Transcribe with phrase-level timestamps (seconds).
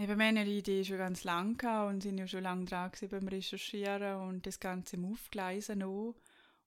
[0.00, 3.26] Eben, wir haben die Idee schon ganz lange und sind ja schon lange dran beim
[3.26, 6.14] Recherchieren und das Ganze im Aufgleisen auch.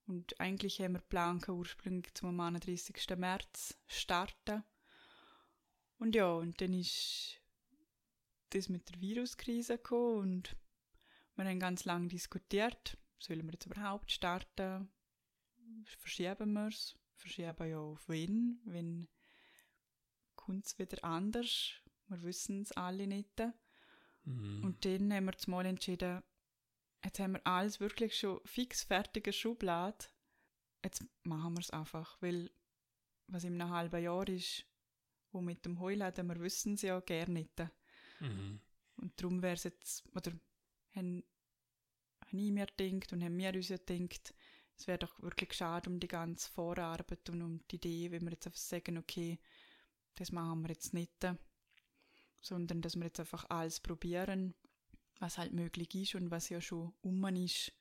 [0.05, 2.93] Und eigentlich haben wir geplant, ursprünglich zum 31.
[3.17, 4.65] März starten.
[5.97, 7.39] Und ja, und dann ist
[8.49, 10.57] das mit der Viruskrise gekommen und
[11.37, 14.91] wir haben ganz lange diskutiert, sollen wir jetzt überhaupt starten?
[15.85, 16.97] Verschieben wir es?
[17.15, 18.59] Verschieben ja auf wen?
[18.65, 19.07] Wenn
[20.35, 21.81] kommt es wieder anders?
[22.11, 23.41] Wir wissen es alle nicht.
[24.23, 24.63] Mhm.
[24.63, 26.21] Und dann haben wir zumal entschieden,
[27.03, 30.05] jetzt haben wir alles wirklich schon fix fertige Schublade.
[30.83, 32.51] Jetzt machen wir es einfach, weil
[33.27, 34.65] was in einem halben Jahr ist,
[35.31, 37.59] wo mit dem Heuladen, wir wissen es ja gerne nicht.
[38.19, 38.59] Mhm.
[38.97, 40.31] Und darum wäre es jetzt, oder
[40.93, 41.23] haben,
[42.25, 44.33] haben ich mir gedacht und haben wir uns ja gedacht,
[44.77, 48.31] es wäre doch wirklich schade um die ganze Vorarbeit und um die Idee, wenn wir
[48.31, 49.39] jetzt einfach sagen, okay,
[50.15, 51.23] das machen wir jetzt nicht,
[52.41, 54.53] sondern dass wir jetzt einfach alles probieren,
[55.19, 57.71] was halt möglich ist und was ja schon um ist.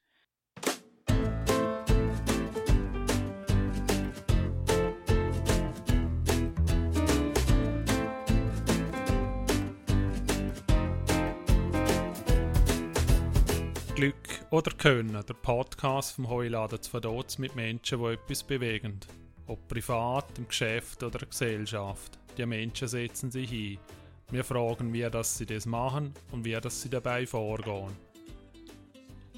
[14.00, 18.98] Glück oder Können, der Podcast vom Heuladen zu Verdotz mit Menschen, die etwas bewegen.
[19.46, 22.18] Ob privat, im Geschäft oder in der Gesellschaft.
[22.38, 23.99] Die Menschen setzen sich ein.
[24.32, 27.90] Wir fragen, wie das sie das machen und wie das sie dabei vorgehen.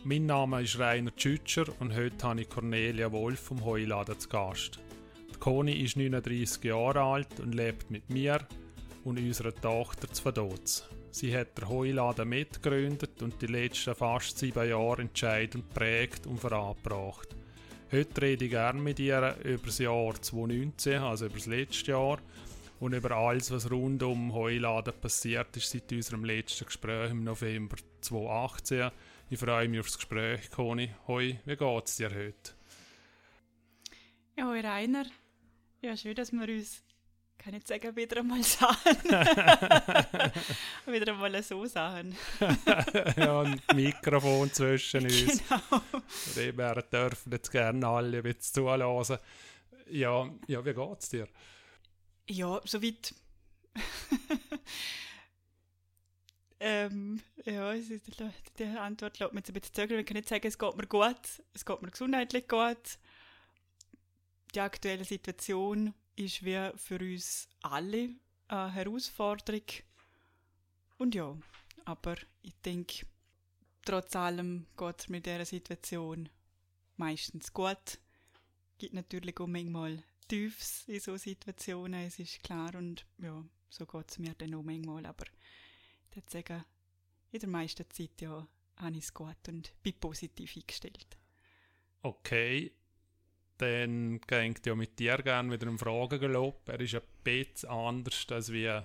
[0.05, 4.81] Mein Name ist Rainer Tschütscher und heute habe ich Cornelia Wolf vom Heuladen zu Gast.
[5.35, 8.47] Die Conny ist 39 Jahre alt und lebt mit mir
[9.05, 10.87] und unserer Tochter zu Verdotz.
[11.11, 17.29] Sie hat den Heuladen mitgegründet und die letzten fast sieben Jahre entscheidend prägt und vorangebracht.
[17.91, 22.19] Heute rede ich gerne mit ihr über das Jahr 2019, also über das letzte Jahr,
[22.83, 27.77] und über alles, was rund um Heuladen passiert ist seit unserem letzten Gespräch im November
[28.01, 28.91] 2018.
[29.31, 30.93] Ich freue mich auf das Gespräch, Conny.
[31.07, 32.55] Hoi, wie geht es dir heute?
[34.37, 35.05] Ja, hoi Rainer.
[35.81, 36.83] Ja, schön, dass wir uns,
[37.39, 38.75] kann ich sagen, wieder einmal sahen.
[40.87, 42.17] wieder einmal so sahen.
[43.17, 45.41] ja, ein Mikrofon zwischen uns.
[45.49, 45.83] Genau.
[46.35, 49.19] Wir dürfen jetzt gerne alle ein bisschen zulassen.
[49.89, 51.29] Ja, ja wie geht es dir?
[52.29, 53.15] Ja, soweit.
[56.61, 59.99] ähm, ja, die Antwort lässt mich ein bisschen zögern.
[59.99, 62.99] Ich kann nicht sagen, es geht mir gut, es geht mir gesundheitlich gut.
[64.55, 68.11] Die aktuelle Situation ist wie für uns alle
[68.49, 69.65] eine Herausforderung.
[70.99, 71.37] Und ja,
[71.85, 73.07] aber ich denke,
[73.85, 76.29] trotz allem geht es mit dieser Situation
[76.97, 77.79] meistens gut.
[77.87, 82.75] Es gibt natürlich auch manchmal Tiefs in so Situationen, es ist klar.
[82.75, 85.05] Und ja, so geht es mir dann auch manchmal.
[85.05, 85.27] Aber
[86.09, 86.65] ich würde sagen,
[87.33, 91.19] in der meisten Zeit ja, habe ich es gut und bin positiv eingestellt.
[92.01, 92.73] Okay,
[93.59, 96.67] dann ich ja mit dir gerne wieder einen Fragengelob.
[96.67, 98.81] Er ist ein bisschen anders als wie,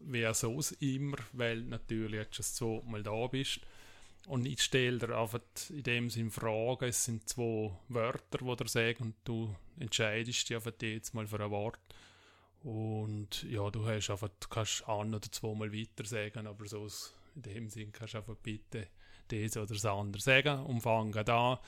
[0.00, 3.60] wie sonst immer, weil natürlich jetzt schon das zweite Mal da bist.
[4.26, 6.88] Und ich stelle dir einfach in dem Sinn Fragen.
[6.88, 11.42] Es sind zwei Wörter, die dir sagen und du entscheidest dich einfach jetzt mal für
[11.42, 11.80] ein Wort.
[12.62, 16.86] Und ja, du hast einfach, du kannst ein oder zweimal weiter sagen, aber so
[17.34, 18.88] in dem Sinn kannst du einfach bitte
[19.28, 20.64] das oder das andere sagen.
[20.66, 21.60] Und fange da,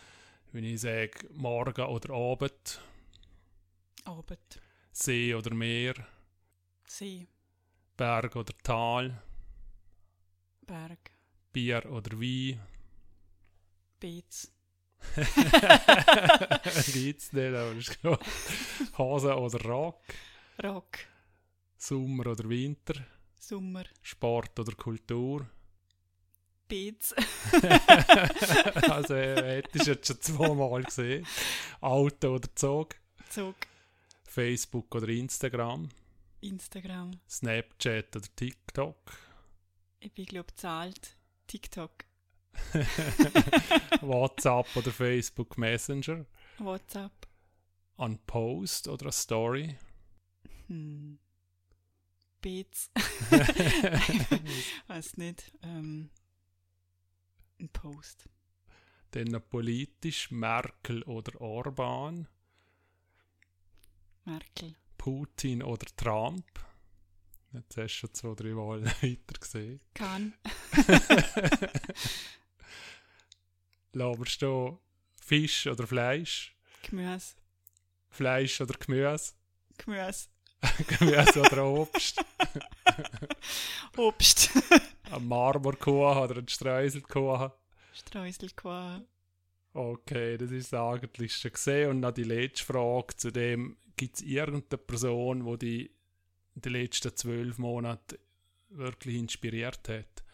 [0.52, 2.80] wenn ich sage Morgen oder Abend,
[4.04, 4.60] Abend,
[4.92, 5.94] See oder Meer,
[6.86, 7.26] See,
[7.96, 9.22] Berg oder Tal,
[10.66, 11.11] Berg,
[11.52, 12.60] Bier oder Wein.
[14.00, 14.52] Beets,
[16.92, 18.18] Gibt's nicht, aber ist klar.
[18.96, 20.02] Hose oder Rock,
[20.62, 20.98] Rock,
[21.76, 22.94] Sommer oder Winter,
[23.38, 25.46] Sommer, Sport oder Kultur.
[26.68, 27.14] Beets,
[28.88, 31.26] also äh, hättest du jetzt schon zweimal gesehen.
[31.80, 32.94] Auto oder Zug,
[33.28, 33.56] Zug,
[34.24, 35.90] Facebook oder Instagram,
[36.40, 37.20] Instagram.
[37.28, 39.12] Snapchat oder TikTok,
[40.00, 41.16] Ich bin, glaube ich, zahlt.
[41.52, 42.06] TikTok,
[44.00, 46.24] WhatsApp oder Facebook Messenger,
[46.56, 47.12] WhatsApp.
[47.98, 49.76] an Post oder eine Story.
[50.68, 51.18] Hm.
[52.40, 52.90] Beets.
[54.86, 55.52] Weiß nicht.
[55.62, 56.08] Ähm,
[57.60, 58.30] ein Post.
[59.10, 62.28] Dann politisch Merkel oder Orban,
[64.24, 64.74] Merkel.
[64.96, 66.46] Putin oder Trump.
[67.52, 69.80] Jetzt hast du schon zwei, drei Mal weiter gesehen.
[69.94, 70.34] Kann.
[73.92, 74.78] Wir stehen
[75.20, 77.34] Fisch oder Fleisch, Gemüse.
[78.08, 79.34] Fleisch oder Gemüse,
[79.76, 80.28] Gemüse.
[80.98, 82.24] Gemüse oder Obst,
[83.98, 84.50] Obst.
[85.10, 87.52] Ein Marmorkuchen oder ein Streuselkuchen?
[87.92, 89.06] Streuselkuchen.
[89.74, 91.90] Okay, das ist das Eigentlichste gesehen.
[91.90, 95.90] Und noch die letzte Frage zu dem, gibt es irgendeine Person, die die
[96.54, 98.18] in den letzten zwölf Monaten
[98.70, 100.24] wirklich inspiriert hat?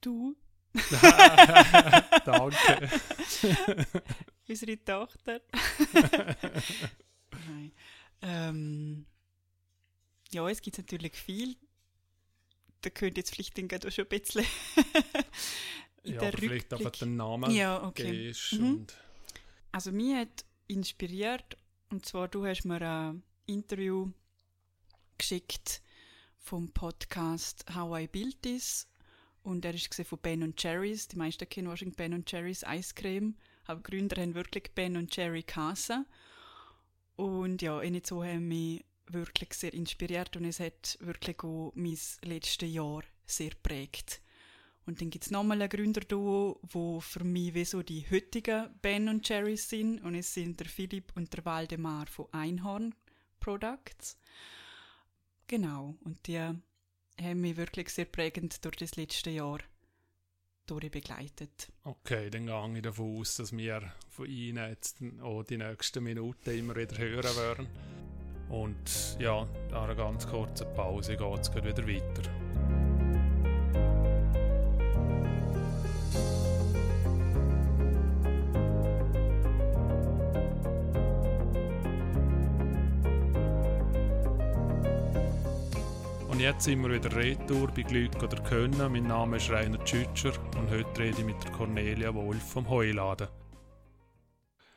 [0.00, 0.36] Du?
[2.24, 2.90] Danke.
[4.48, 5.40] Unsere Tochter.
[7.32, 7.72] Nein.
[8.22, 9.06] Ähm,
[10.30, 11.56] ja, es gibt natürlich viel.
[12.82, 14.44] Da könnte jetzt vielleicht gerade schon ein bisschen
[16.02, 18.10] in ja, der vielleicht einfach den Namen Ja, okay.
[18.10, 18.86] gehst Mhm.
[19.72, 21.56] Also mich hat inspiriert,
[21.90, 24.10] und zwar du hast mir ein Interview
[25.20, 25.82] geschickt
[26.38, 28.88] vom Podcast How I Built This
[29.42, 31.08] und er ist von Ben Jerry's.
[31.08, 33.34] Die meisten kennen wahrscheinlich Ben Jerry's Eiscreme,
[33.66, 36.06] aber die Gründer haben wirklich Ben Jerry Kasse.
[37.16, 41.98] Und ja, ihnen so haben mich wirklich sehr inspiriert und es hat wirklich auch mein
[42.22, 44.22] letztes Jahr sehr prägt.
[44.86, 49.10] Und dann gibt es nochmal ein Gründerduo, wo für mich wie so die heutigen Ben
[49.10, 50.00] und Jerry's sind.
[50.00, 52.94] Und es sind der Philipp und der Waldemar von Einhorn
[53.38, 54.16] Products.
[55.50, 55.96] Genau.
[56.04, 59.58] Und die haben mich wirklich sehr prägend durch das letzte Jahr
[60.66, 61.72] durchbegleitet.
[61.82, 66.50] okay, dann gehe ich davon aus, dass wir von Ihnen jetzt auch die nächsten Minuten
[66.56, 67.68] immer wieder hören werden.
[68.48, 72.49] Und ja, nach einer ganz kurzen Pause geht es wieder weiter.
[86.40, 88.90] Und jetzt sind wir wieder retour bei Glück oder Können.
[88.90, 93.28] Mein Name ist Rainer Tschütscher und heute rede ich mit Cornelia Wolf vom Heuladen.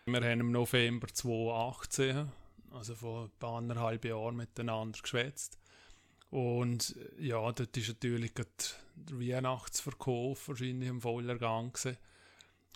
[0.05, 2.29] Wir haben im November 2018,
[2.71, 5.57] also vor ein paar anderthalb Jahren, miteinander geschwätzt.
[6.29, 8.45] Und ja, dort ist natürlich der
[9.17, 11.97] Weihnachtsverkauf wahrscheinlich im vollen Gang gewesen.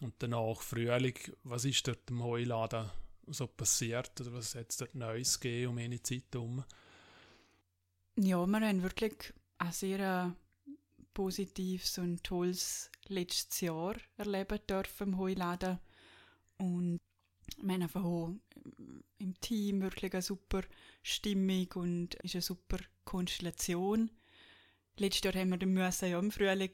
[0.01, 1.19] Und danach Frühling.
[1.43, 2.89] Was ist dort im Heuladen
[3.25, 4.21] so passiert?
[4.21, 6.63] Oder was hat es dort Neues gegeben um eine Zeit herum?
[8.19, 9.99] Ja, wir haben wirklich ein sehr
[10.67, 10.71] äh,
[11.13, 15.77] positives und tolles letztes Jahr erleben dürfen im Heuladen.
[16.57, 16.97] Und
[17.57, 18.31] wir haben einfach auch
[19.19, 20.63] im Team wirklich eine super
[21.03, 24.09] Stimmung und ist eine super Konstellation.
[24.97, 26.73] Letztes Jahr haben wir müssen, ja, im Frühling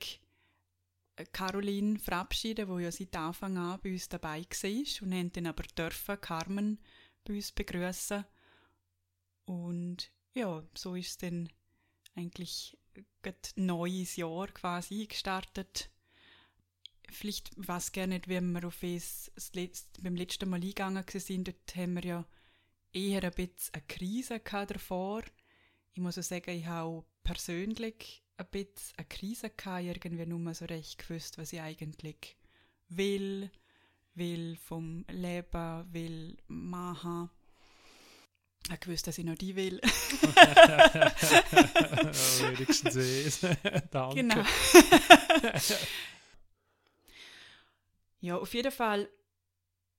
[1.33, 5.63] Caroline verabschieden, die ja seit Anfang an bei uns dabei war und haben dann aber
[5.63, 6.79] dürfen Carmen
[7.25, 8.23] bei uns begrüßen
[10.33, 11.49] ja, so ist es dann
[12.15, 12.77] eigentlich
[13.23, 15.89] ein neues Jahr quasi gestartet.
[17.09, 19.31] Vielleicht weiß gar nicht, wenn wir auf es
[20.01, 22.25] beim letzten Mal eingegangen sind, dort haben wir ja
[22.91, 25.23] eher ein bisschen eine Krise davor.
[25.93, 30.53] Ich muss auch sagen, ich habe auch persönlich ein bisschen eine Krise gehabt, irgendwie nur
[30.53, 32.35] so recht gewusst, was ich eigentlich
[32.89, 33.51] will,
[34.15, 37.29] will vom Leben, will machen.
[38.65, 39.81] Ich habe gewusst, dass ich noch die will.
[42.41, 43.41] Wenigstens es.
[43.91, 44.15] Danke.
[44.15, 44.41] Genau.
[48.21, 49.09] ja, auf jeden Fall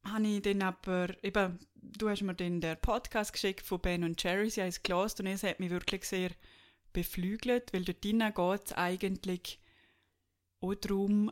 [0.04, 4.22] habe ich dann aber, eben, du hast mir dann den Podcast geschickt von Ben und
[4.22, 6.30] Jerry, sie haben es gelesen und es hat mich wirklich sehr
[6.94, 9.60] beflügelt, weil dort drinnen geht es eigentlich
[10.60, 11.30] auch darum,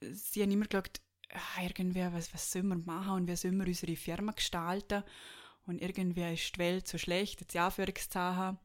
[0.00, 1.00] sie haben immer gesagt,
[1.32, 5.02] ah, irgendwie, was, was sollen wir machen und wie sollen wir unsere Firma gestalten
[5.68, 8.58] und irgendwie ist die Welt so schlecht, jetzt Anführungszeichen.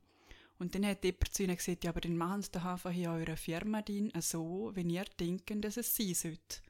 [0.58, 3.08] Und dann hat jemand zu ihnen gesagt, ja, aber dann machen sie doch einfach in
[3.08, 6.62] eurer Firma drin so, wenn ihr denkt, dass es sein sollte.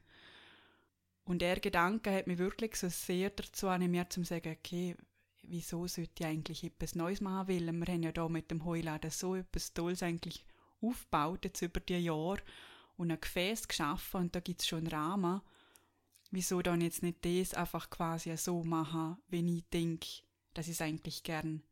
[1.24, 4.96] Und der Gedanke hat mich wirklich so sehr dazu animiert, zu sagen, okay,
[5.44, 7.78] wieso sollte ich eigentlich etwas Neues machen wollen?
[7.78, 10.44] Wir haben ja da mit dem Heuladen so etwas Tolles eigentlich
[10.82, 12.42] aufgebaut, jetzt über die Jahre,
[12.96, 15.40] und ein Gefäß geschaffen, und da gibt es schon einen Rahmen.
[16.34, 20.08] Wieso dann jetzt nicht das einfach quasi so machen, wenn ich denke,
[20.52, 21.62] dass ich es eigentlich gern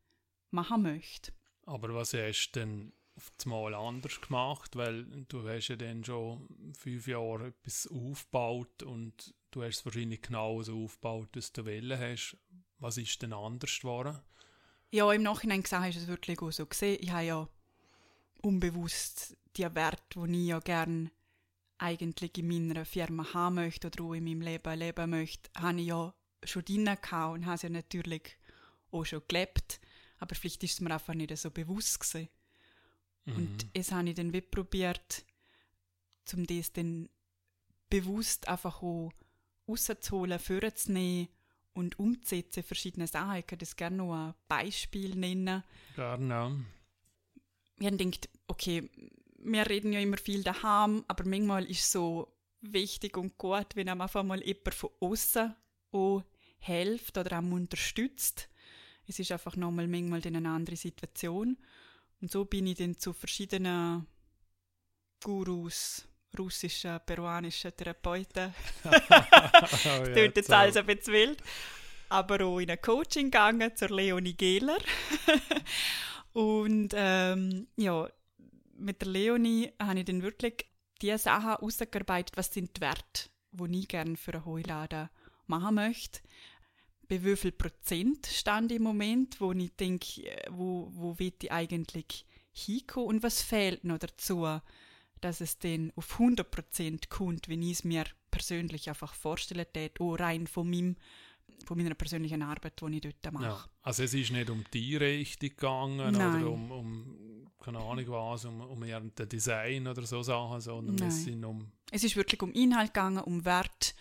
[0.53, 1.33] machen möchte?
[1.67, 4.77] Aber was hast du denn auf das Mal anders gemacht?
[4.77, 6.47] Weil du hast ja dann schon
[6.79, 12.37] fünf Jahre etwas aufgebaut und du hast es wahrscheinlich genauso aufgebaut, wie du Welle hast.
[12.79, 14.21] Was ist denn anders geworden?
[14.93, 16.99] Ja, im Nachhinein gesagt ist es wirklich auch so gesehen.
[17.01, 17.49] Ich habe ja
[18.43, 21.11] unbewusst die Werte, die ich ja gern
[21.83, 25.89] eigentlich in meiner Firma haben möchte oder auch in meinem Leben leben möchte, habe ich
[25.89, 28.37] ja schon drin gehabt und habe es ja natürlich
[28.93, 29.81] auch schon gelebt.
[30.19, 32.29] Aber vielleicht ist es mir einfach nicht so bewusst gewesen.
[33.25, 35.25] Und es habe ich dann wie probiert,
[36.33, 37.09] um das dann
[37.89, 39.13] bewusst einfach auch
[39.69, 41.29] rauszuholen, vorzunehmen
[41.73, 43.37] und umzusetzen, verschiedene Sachen.
[43.37, 45.63] Ich kann das gerne noch ein Beispiel nennen.
[45.95, 46.65] Gerne.
[47.79, 48.91] Ich habe gedacht, okay,
[49.43, 53.89] wir reden ja immer viel daheim, aber manchmal ist es so wichtig und gut, wenn
[53.89, 55.55] einem einfach mal jemand von außen
[55.93, 56.23] auch
[56.59, 58.49] hilft oder auch unterstützt.
[59.07, 61.59] Es ist einfach nochmal manchmal eine andere Situation.
[62.21, 64.07] Und so bin ich dann zu verschiedenen
[65.23, 66.07] Gurus,
[66.39, 68.55] russischen, peruanischen Therapeuten.
[68.85, 71.43] ja, Tönt jetzt alles ein bisschen wild.
[72.09, 74.79] Aber auch in ein Coaching gegangen zur Leonie Gehler.
[76.33, 78.09] und ähm, ja,
[78.83, 80.67] mit der Leonie habe ich dann wirklich
[81.01, 85.09] die Sachen ausgearbeitet, was sind die Werte, die ich gerne für einen Heuladen
[85.47, 86.21] machen möchte.
[87.09, 92.25] Bei wie viel Prozent stand im Moment, wo ich denke, wo, wo will ich eigentlich
[92.53, 94.47] hinkommen und was fehlt noch dazu,
[95.21, 100.01] dass es dann auf 100 Prozent kommt, wenn ich es mir persönlich einfach vorstellen würde,
[100.01, 100.97] auch rein von meinem
[101.65, 103.45] von meiner persönlichen Arbeit, die ich dort mache.
[103.45, 106.43] Ja, also es ist nicht um die Richtung gegangen Nein.
[106.43, 111.09] oder um, um, keine Ahnung was, um, um irgendein Design oder so Sachen, sondern Nein.
[111.09, 111.71] es sind um...
[111.91, 113.95] Es ist wirklich um Inhalt gegangen, um Wert,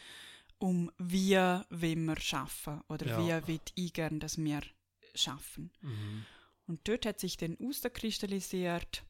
[0.58, 3.44] um wie wollen wir arbeiten oder ja.
[3.46, 4.62] wie will ich gerne, dass wir
[5.16, 5.72] schaffen.
[5.82, 6.26] Mhm.
[6.68, 9.04] Und dort hat sich dann herauskristallisiert,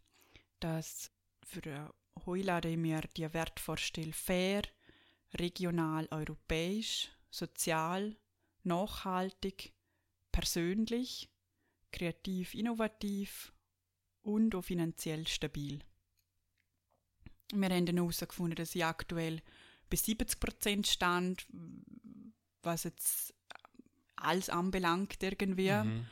[0.59, 1.11] dass
[1.45, 1.93] für
[2.25, 4.63] Heulade mir die Wert vorstelle, fair,
[5.35, 8.15] regional, europäisch, sozial,
[8.63, 9.73] nachhaltig,
[10.31, 11.29] persönlich,
[11.91, 13.53] kreativ, innovativ
[14.21, 15.79] und auch finanziell stabil.
[17.53, 19.41] Wir haben dann herausgefunden, dass ich aktuell
[19.89, 21.45] bei 70 Prozent stand,
[22.63, 23.33] was jetzt
[24.15, 25.71] alles anbelangt irgendwie.
[25.71, 26.05] Mhm.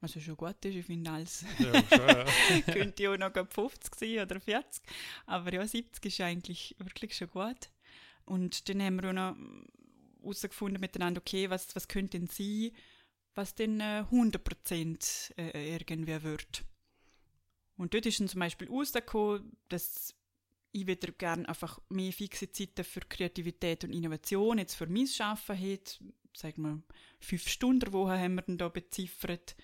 [0.00, 1.44] Was ja schon gut ist, ich finde alles.
[1.58, 2.24] Ja, schon, ja.
[2.72, 4.82] könnte ja auch noch 50 sein oder 40.
[5.24, 7.70] Aber ja, 70 ist eigentlich wirklich schon gut.
[8.26, 9.36] Und dann haben wir auch noch
[10.26, 12.72] herausgefunden miteinander, okay, was, was könnte denn sein,
[13.34, 16.64] was denn äh, 100% äh, irgendwie wird.
[17.76, 20.14] Und dort ist dann zum Beispiel herausgekommen, dass
[20.72, 25.54] ich wieder gerne einfach mehr fixe Zeiten für Kreativität und Innovation jetzt für mein Arbeiten
[25.54, 25.94] hätte.
[26.34, 26.82] Sagen wir,
[27.20, 29.56] fünf Stunden Woche haben wir dann da beziffert.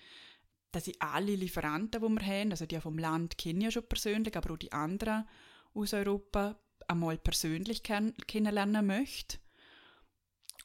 [0.71, 3.87] Dass ich alle Lieferanten, die wir haben, also die vom Land kenne ich ja schon
[3.87, 5.27] persönlich, aber auch die anderen
[5.75, 9.37] aus Europa, einmal persönlich kenn kennenlernen möchte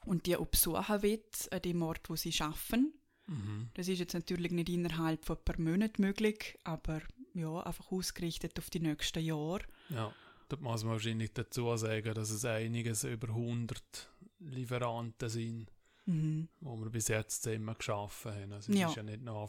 [0.08, 2.92] und die auch besuchen will, an dem Ort, wo sie arbeiten.
[3.26, 3.68] Mhm.
[3.74, 7.02] Das ist jetzt natürlich nicht innerhalb von ein paar Monaten möglich, aber
[7.34, 9.62] ja, einfach ausgerichtet auf die nächsten Jahre.
[9.90, 10.12] Ja.
[10.48, 14.10] Da muss man wahrscheinlich dazu sagen, dass es einiges über 100
[14.40, 15.70] Lieferanten sind,
[16.06, 16.48] mhm.
[16.60, 18.52] wo wir bis jetzt zusammen geschaffen haben.
[18.52, 18.88] Also es ja.
[18.88, 19.48] ist ja nicht nur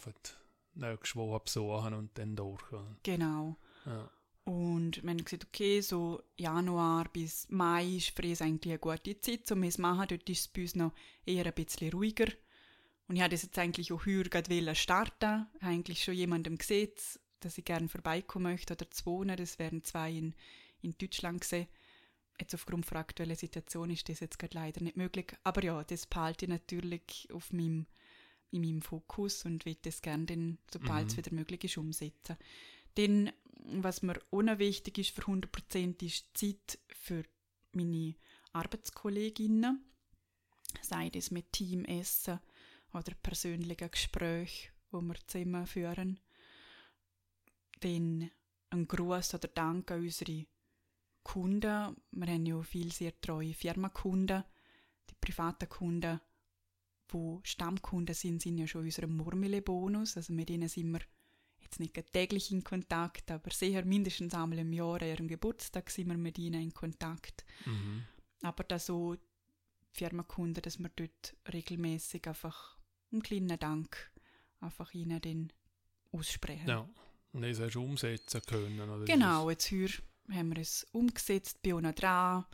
[0.75, 2.61] nächste Woche besuchen und dann durch.
[3.03, 3.57] Genau.
[3.85, 4.09] Ja.
[4.49, 9.21] Und wir haben gesagt, okay, so Januar bis Mai ist für uns eigentlich eine gute
[9.21, 10.07] Zeit, um es zu machen.
[10.09, 10.93] Dort ist es bei uns noch
[11.25, 12.25] eher ein bisschen ruhiger.
[13.07, 15.47] Und ich wollte das jetzt eigentlich auch heuer starten.
[15.55, 16.89] Ich habe eigentlich schon jemandem gesehen,
[17.41, 19.37] dass ich gerne vorbeikommen möchte oder zu wohnen.
[19.37, 20.35] Das wären zwei in
[20.81, 21.67] in Deutschland gesehen.
[22.39, 25.33] Jetzt aufgrund der aktuellen Situation ist das jetzt gerade leider nicht möglich.
[25.43, 27.85] Aber ja, das behalte ich natürlich auf meinem,
[28.51, 31.11] in meinem Fokus und will das gerne, dann, sobald mhm.
[31.11, 32.37] es wieder möglich ist, umsetzen.
[32.95, 37.23] Denn was mir unwichtig ist für 100% ist Zeit für
[37.73, 38.15] meine
[38.53, 39.83] Arbeitskolleginnen,
[40.81, 42.39] sei das mit Teamessen
[42.93, 46.19] oder persönlichen Gesprächen, wo wir zusammen führen.
[47.81, 48.31] Dann
[48.71, 50.45] ein Gruß oder Dank an unsere
[51.23, 54.43] Kunden, wir haben ja viele sehr treue Firmenkunden,
[55.09, 56.19] die privaten Kunden,
[57.11, 61.01] die Stammkunden sind, sind ja schon unserem Murmele-Bonus, also mit ihnen sind wir
[61.69, 66.07] jetzt nicht täglich in Kontakt, aber sicher mindestens einmal im Jahr, an ihrem Geburtstag sind
[66.07, 67.45] wir mit ihnen in Kontakt.
[67.65, 68.03] Mhm.
[68.41, 69.15] Aber da so
[69.91, 72.77] Firmenkunden, dass wir dort regelmäßig einfach
[73.11, 74.11] einen kleinen Dank
[74.59, 75.53] einfach ihnen den
[76.11, 76.67] aussprechen.
[76.67, 76.89] Ja,
[77.33, 79.05] und das hast du umsetzen können, oder?
[79.05, 79.89] Genau, jetzt hör
[80.31, 82.45] haben wir es umgesetzt, bei uns dran.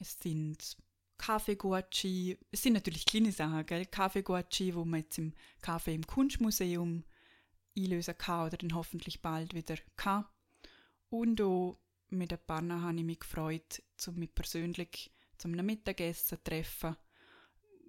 [0.00, 0.76] Es sind
[1.18, 3.86] Kaffeeguaci, es sind natürlich kleine Sachen, gell?
[3.86, 7.04] Kaffeeguaci, wo man jetzt im Kaffee im Kunstmuseum
[7.76, 10.26] einlösen kann oder dann hoffentlich bald wieder kann.
[11.10, 11.78] Und auch
[12.10, 16.96] mit ein paar habe ich mich gefreut, um mich persönlich zum Mittagessen zu treffen,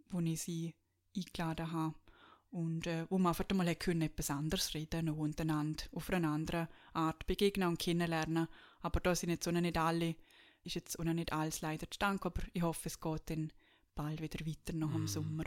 [0.09, 0.75] wo ich sie
[1.15, 1.95] eingeladen habe.
[2.51, 6.69] Und äh, wo man einfach mal können, etwas anderes reden und untereinander auf eine andere
[6.93, 8.47] Art begegnen und kennenlernen
[8.83, 10.15] aber da sind jetzt auch noch nicht alle,
[10.63, 13.51] ist jetzt auch noch nicht alles leider zustande, aber ich hoffe, es geht dann
[13.95, 15.07] bald wieder weiter nach dem mm.
[15.07, 15.45] Sommer.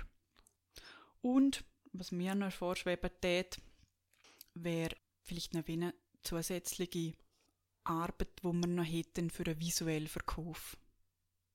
[1.21, 3.59] Und was mir noch vorschweben tät,
[4.65, 7.15] wäre vielleicht noch eine zusätzliche
[7.85, 10.77] Arbeit, wo wir noch hätten für einen visuellen Verkauf.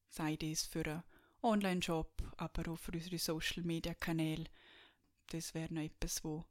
[0.10, 1.04] Sei das für einen
[1.42, 4.46] Online-Shop, aber auch für unsere Social-Media-Kanäle.
[5.28, 6.46] Das wäre noch etwas, wo,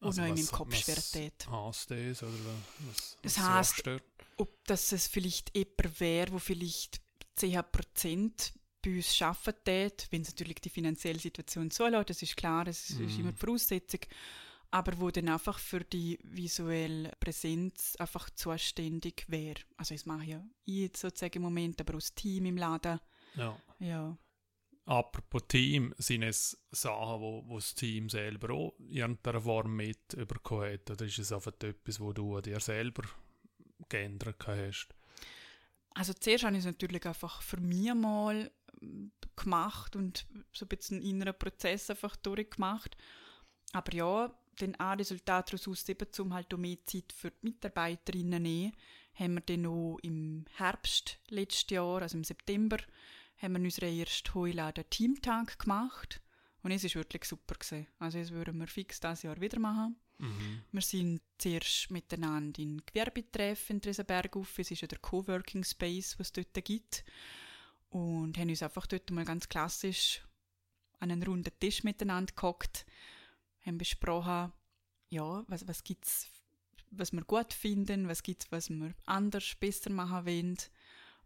[0.00, 1.46] also noch in meinem Kopf schwirrt.
[1.48, 2.22] Was heisst das?
[2.22, 3.90] Oder was, was es heisst,
[4.36, 7.00] ob das es vielleicht jemand wäre, wo vielleicht
[7.38, 12.90] 10% bei uns arbeitet, wenn es natürlich die finanzielle Situation zulässt, das ist klar, das
[12.90, 13.04] ist, mm.
[13.08, 14.00] ist immer die Voraussetzung,
[14.70, 19.60] aber wo dann einfach für die visuelle Präsenz einfach zuständig wäre.
[19.76, 23.00] Also das mache ja ich jetzt sozusagen im Moment, aber aus Team im Laden.
[23.36, 23.58] Ja.
[23.78, 24.16] ja.
[24.86, 30.08] Apropos Team, sind es Sachen, wo, wo das Team selber auch in irgendeiner Form mit
[30.28, 30.90] bekommen hat?
[30.90, 33.02] Oder ist es einfach etwas, wo du dir selber
[33.88, 34.88] geändert hast?
[35.90, 38.50] Also zuerst habe ich es natürlich einfach für mich mal
[39.34, 42.96] gemacht und so ein bisschen einen inneren Prozess einfach durchgemacht.
[43.72, 48.40] Aber ja, den ein Resultat daraus um halt auch mehr Zeit für die Mitarbeiterinnen zu
[48.40, 48.72] nehmen,
[49.14, 52.78] haben wir dann auch im Herbst letztes Jahr, also im September,
[53.38, 56.20] haben wir unseren ersten Heuladen Teamtag gemacht.
[56.62, 57.54] Und es war wirklich super.
[57.54, 57.86] Gewesen.
[57.98, 59.96] Also das würden wir fix dieses Jahr wieder machen.
[60.18, 60.62] Mhm.
[60.72, 64.58] Wir sind zuerst miteinander in Gewerbetreff in Tresenberg auf.
[64.58, 67.04] Es ist ja der Coworking Space, was es dort gibt.
[67.90, 70.22] Und haben uns einfach dort mal ganz klassisch
[70.98, 72.86] an einen runden Tisch miteinander gehockt,
[73.66, 74.52] haben besprochen,
[75.08, 76.28] ja, was, was es,
[76.90, 80.56] was wir gut finden, was gibt es, was wir anders, besser machen wollen.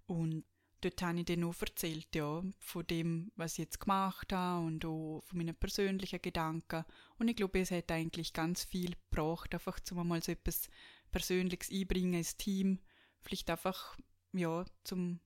[0.06, 0.44] Und
[0.80, 4.85] dort habe ich dann auch erzählt, ja, von dem, was ich jetzt gemacht habe und
[4.85, 6.85] auch von meinen persönlichen Gedanken.
[7.18, 10.68] Und ich glaube, es hat eigentlich ganz viel gebraucht, einfach zum mal so etwas
[11.11, 12.80] Persönliches einbringen ins Team.
[13.20, 13.97] Vielleicht einfach,
[14.32, 15.20] ja, zum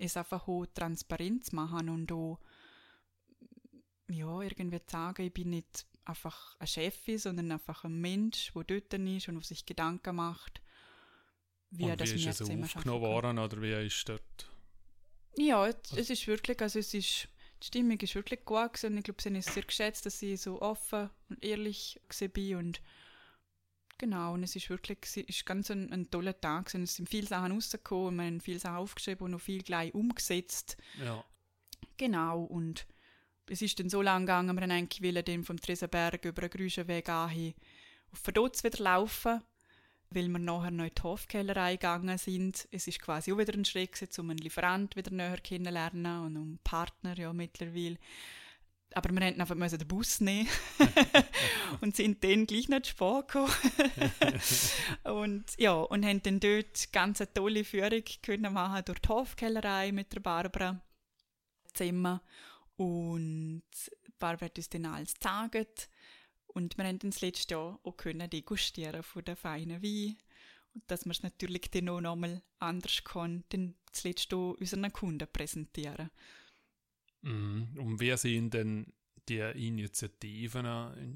[0.00, 2.40] es einfach auch transparent machen und auch,
[4.08, 8.94] ja, irgendwie sagen, ich bin nicht einfach ein Chef, sondern einfach ein Mensch, der dort
[8.94, 10.60] ist und sich Gedanken macht,
[11.70, 14.50] wie und er das wie ist es aufgenommen worden oder wie ist dort
[15.36, 17.28] ja, es, es ist wirklich, also es ist,
[17.62, 18.98] die Stimmung ist wirklich gut gewesen.
[18.98, 22.80] Ich glaube, sie haben es sehr geschätzt, dass ich so offen und ehrlich war und
[23.98, 26.84] genau, und es ist wirklich, es ist ganz ein, ein toller Tag gewesen.
[26.84, 30.76] Es sind viele Sachen rausgekommen, wir haben viele Sachen aufgeschrieben und noch viel gleich umgesetzt.
[31.02, 31.24] Ja.
[31.96, 32.86] Genau, und
[33.50, 36.50] es ist dann so lang gegangen, wir haben eigentlich wollen, dann vom Tresenberg über den
[36.50, 37.54] Grüschenweg an
[38.12, 39.42] auf Verdotz wieder laufen
[40.10, 42.66] weil wir nachher noch in die Hofkellerei gegangen sind.
[42.72, 46.36] Es ist quasi auch wieder ein Schritt gewesen, um einen Lieferant wieder näher kennenzulernen und
[46.36, 47.96] um einen Partner ja mittlerweile.
[48.92, 50.48] Aber wir mussten einfach den Bus nehmen
[51.80, 53.52] und sind dann gleich nicht spät gekommen.
[55.04, 59.92] und ja, und haben dann dort ganz eine tolle Führung können machen durch die Hofkellerei
[59.92, 60.80] mit der Barbara
[61.72, 62.18] zusammen.
[62.80, 63.62] Und
[64.18, 65.90] Barbara hat uns dann alles gezeigt
[66.46, 70.16] und wir haben das letzte Jahr auch können degustieren von den feinen Wein.
[70.72, 74.90] Und dass wir es natürlich dann auch nochmal anders können, dann das letzte Jahr unseren
[74.94, 76.10] Kunden präsentieren.
[77.20, 77.68] Mhm.
[77.76, 78.90] Und wie sind denn
[79.28, 80.64] die Initiativen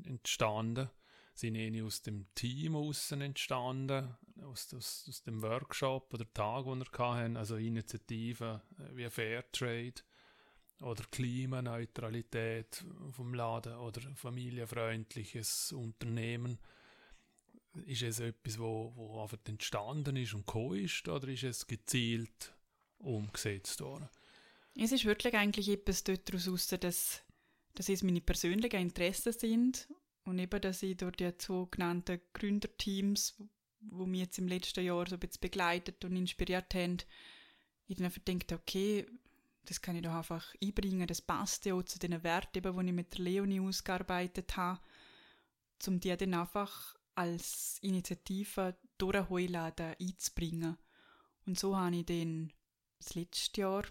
[0.04, 0.90] entstanden?
[1.32, 6.80] Sind die aus dem Team außen entstanden, aus, aus, aus, dem Workshop oder Tag, den
[6.80, 8.60] wir hatten, also Initiativen
[8.92, 10.02] wie Fairtrade?
[10.80, 16.58] Oder Klimaneutralität vom Laden oder familienfreundliches Unternehmen.
[17.86, 22.54] Ist es etwas, wo, wo einfach entstanden ist und gekommen ist, oder ist es gezielt
[22.98, 24.08] umgesetzt worden?
[24.76, 27.22] Es ist wirklich eigentlich etwas daraus raus, dass,
[27.74, 29.88] dass es meine persönlichen Interessen sind
[30.24, 33.40] und eben, dass ich durch die sogenannten Gründerteams,
[33.80, 36.98] wo mich jetzt im letzten Jahr so ein bisschen begleitet und inspiriert haben,
[37.86, 39.06] ich dann einfach denke, okay,
[39.64, 41.06] das kann ich doch einfach einbringen.
[41.06, 44.80] Das passt ja auch zu den Werten, die ich mit Leonie ausgearbeitet habe,
[45.86, 50.76] um die dann einfach als Initiative durch einen Heuladen einzubringen.
[51.46, 52.52] Und so habe ich dann
[52.98, 53.84] das letzte Jahr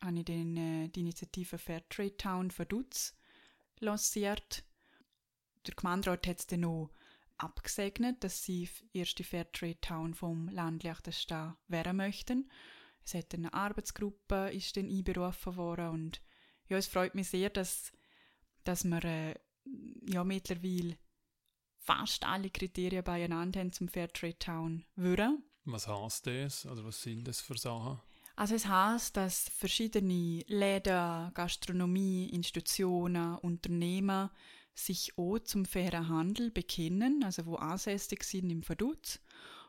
[0.00, 3.14] habe ich dann, äh, die Initiative Fairtrade Town Vaduz
[3.80, 4.64] lanciert.
[5.66, 6.90] Der Gemeinderat hat es dann auch
[7.36, 12.50] abgesegnet, dass sie erste Fairtrade Town vom Land Liechtenstein werden möchten.
[13.08, 16.22] Es hat eine Arbeitsgruppe ist dann einberufen worden und
[16.68, 17.90] ja, es freut mich sehr, dass,
[18.64, 19.34] dass wir äh,
[20.06, 20.98] ja mittlerweile
[21.78, 25.42] fast alle Kriterien beieinander haben zum Fairtrade Town würden.
[25.64, 26.66] Was heißt das?
[26.66, 27.98] Also was sind das für Sachen?
[28.36, 34.28] Also es heißt, dass verschiedene Läden, Gastronomie, Institutionen, Unternehmen
[34.74, 39.18] sich auch zum fairen Handel bekennen, also wo ansässig sind im Verdutz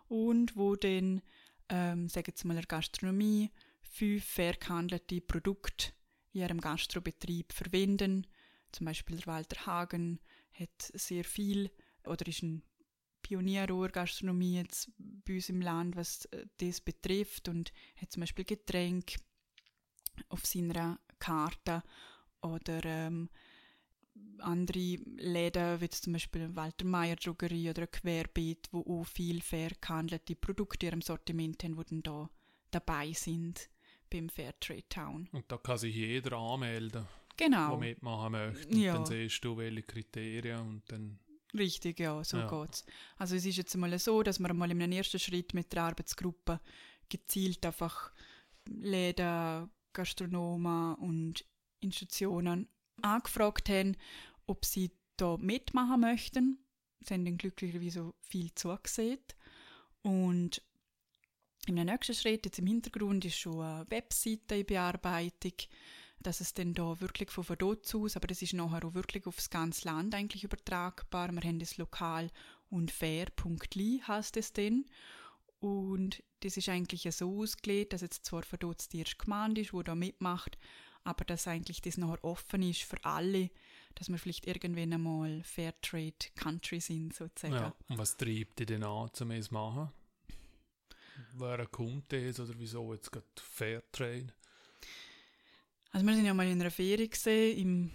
[0.10, 1.22] und wo dann
[1.70, 3.52] ähm, sagen wir mal, der Gastronomie
[3.82, 5.94] fünf fair gehandelte Produkte
[6.34, 8.28] in ihrem Gastrobetrieb verwenden.
[8.72, 10.20] Zum Beispiel der Walter Hagen
[10.52, 11.72] hat sehr viel
[12.06, 12.64] oder ist ein
[13.22, 18.46] Pionier Gastronomie jetzt bei uns im Land, was äh, das betrifft und hat zum Beispiel
[18.46, 19.16] Getränk
[20.30, 21.84] auf seiner Karte
[22.42, 23.30] oder ähm,
[24.42, 30.36] andere Läden, wie zum Beispiel Walter Meyer Drogerie oder Querbeet, wo auch viel fair gehandelte
[30.36, 32.30] Produkte in ihrem Sortiment haben, die dann da
[32.72, 33.70] dabei sind
[34.10, 35.28] beim Fairtrade Town.
[35.32, 37.06] Und da kann sich jeder anmelden,
[37.38, 37.70] Genau.
[37.72, 38.76] der mitmachen möchte.
[38.78, 38.94] Ja.
[38.94, 41.20] dann siehst du, welche Kriterien und dann...
[41.58, 42.48] Richtig, ja, so Ja.
[42.48, 42.86] geht's.
[43.18, 46.60] Also es ist jetzt mal so, dass wir mal einem ersten Schritt mit der Arbeitsgruppe
[47.10, 48.12] gezielt einfach
[48.68, 51.44] Läden, Gastronomen und
[51.80, 52.68] Institutionen
[53.02, 53.96] angefragt haben,
[54.50, 56.60] ob sie da mitmachen möchten.
[57.02, 59.20] Sie haben dann glücklicherweise viel zugesehen.
[60.02, 60.62] Und
[61.68, 65.54] im nächsten Schritt, jetzt im Hintergrund, ist schon eine Webseite in Bearbeitung,
[66.22, 69.50] dass es dann da wirklich von dort aus, aber das ist nachher auch wirklich aufs
[69.50, 71.32] ganze Land eigentlich übertragbar.
[71.32, 72.30] Wir haben das lokal
[72.70, 74.86] und fair.li heißt es dann.
[75.60, 79.74] Und das ist eigentlich so ausgelegt, dass jetzt zwar von dort die erste Gemeinde ist,
[79.74, 80.58] die da mitmacht,
[81.04, 83.50] aber dass eigentlich das nachher offen ist für alle,
[84.00, 87.54] dass wir vielleicht irgendwann einmal Fairtrade Country sind, sozusagen.
[87.54, 87.76] Ja.
[87.90, 89.90] Und was treibt dich denn an, um es zu machen?
[91.34, 94.34] Wer kommt das oder wieso jetzt gerade Fairtrade?
[95.92, 97.92] Also wir sind ja mal in einer Ferie gesehen, im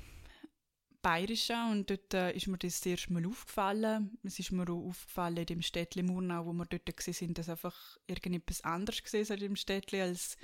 [1.01, 4.19] Bayerischen und dort äh, ist mir das das erste Mal aufgefallen.
[4.23, 7.49] Es ist mir auch aufgefallen in dem Städtli Murnau, wo wir dort gesehen sind, dass
[7.49, 10.37] einfach irgendetwas anderes gesehen als im Städtli, als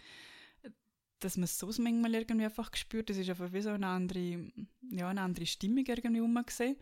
[1.21, 3.11] dass man es so manchmal irgendwie einfach gespürt.
[3.11, 4.51] Es ist einfach wie so eine andere,
[4.91, 6.77] ja, eine andere Stimmung irgendwie rum gesehen.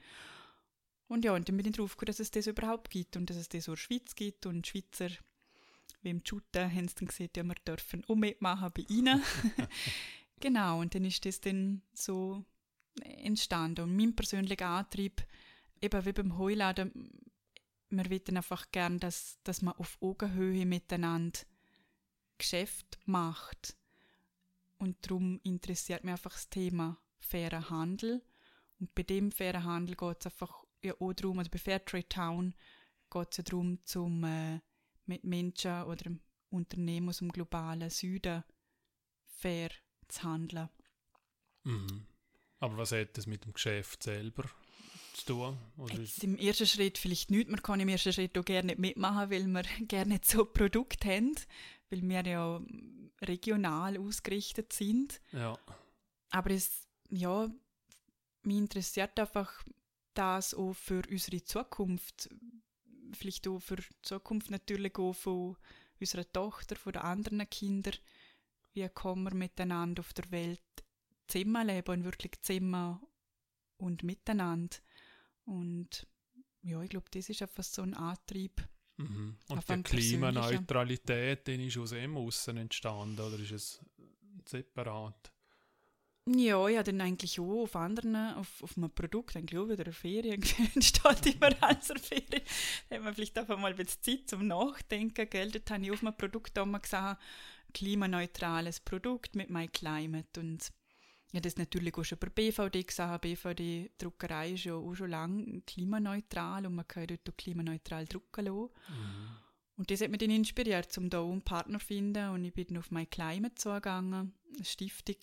[1.09, 3.37] Und ja, und dann bin ich drauf gekommen, dass es das überhaupt gibt und dass
[3.37, 5.09] es das in der Schweiz gibt und die Schweizer,
[6.03, 9.23] wie im Shooten, haben sie dann gesehen, ja, wir dürfen auch mitmachen bei ihnen.
[10.41, 12.45] Genau, und dann ist das dann so
[13.03, 13.83] entstanden.
[13.83, 15.27] Und mein persönlicher Antrieb,
[15.81, 17.11] eben wie beim Heuladen,
[17.91, 21.41] wir wollen einfach gern, dass, dass man auf Augenhöhe miteinander
[22.37, 23.77] Geschäft macht.
[24.79, 28.23] Und darum interessiert mich einfach das Thema fairer Handel.
[28.81, 32.55] Und bei dem fairen Handel geht es einfach ja auch darum, also bei Fairtrade Town
[33.11, 34.61] geht es ja darum, zum äh,
[35.07, 36.11] mit Menschen oder
[36.51, 38.45] Unternehmen aus dem globalen Süden
[39.27, 39.71] fair
[40.09, 40.69] zu handeln.
[41.65, 42.07] Mhm.
[42.61, 44.45] Aber was hat das mit dem Geschäft selber
[45.15, 45.59] zu tun?
[45.77, 47.49] Oder ist, Jetzt im ersten Schritt vielleicht nicht.
[47.49, 51.09] Man kann im ersten Schritt auch gerne nicht mitmachen, weil wir gerne nicht so Produkte
[51.09, 51.35] haben,
[51.91, 52.61] weil wir ja
[53.23, 55.21] regional ausgerichtet sind.
[55.33, 55.59] ja.
[56.31, 57.51] Aber es, ja,
[58.43, 59.65] mich interessiert einfach
[60.15, 62.29] das auch für unsere Zukunft.
[63.13, 65.57] Vielleicht auch für die Zukunft natürlich auch von
[66.01, 67.95] unserer Tochter, von den anderen Kindern.
[68.75, 70.61] Wie kommen wir miteinander auf der Welt
[71.29, 73.01] zusammenleben und wirklich zusammen
[73.79, 74.77] und miteinander.
[75.45, 76.07] Und
[76.63, 78.67] ja, ich glaube, das ist einfach so ein Antrieb.
[78.97, 79.37] Mhm.
[79.49, 83.81] Und die Klimaneutralität, die ist aus dem aussen entstanden oder ist es
[84.45, 85.33] separat?
[86.37, 89.93] Ja, ja, dann eigentlich auch auf anderen, auf, auf einem Produkt, eigentlich auch wieder eine
[89.93, 90.43] Ferien
[90.75, 92.43] entsteht immer als eine Ferien.
[92.89, 95.51] Da haben wir vielleicht einfach mal ein bisschen Zeit zum Nachdenken, gell?
[95.51, 97.23] Dort habe ich auf einem Produkt auch mal gesagt,
[97.73, 100.71] klimaneutrales Produkt mit My Climate und
[101.33, 103.21] ja, das natürlich auch schon bei BVD gesagt.
[103.21, 108.47] BVD Druckerei ist ja auch schon lange klimaneutral und man kann dort auch klimaneutral drucken
[108.47, 108.71] lassen.
[108.89, 109.39] Mhm.
[109.77, 112.31] Und das hat mich dann inspiriert, um da auch einen Partner zu finden.
[112.31, 115.17] Und ich bin auf My Climate zugegangen, eine Stiftung.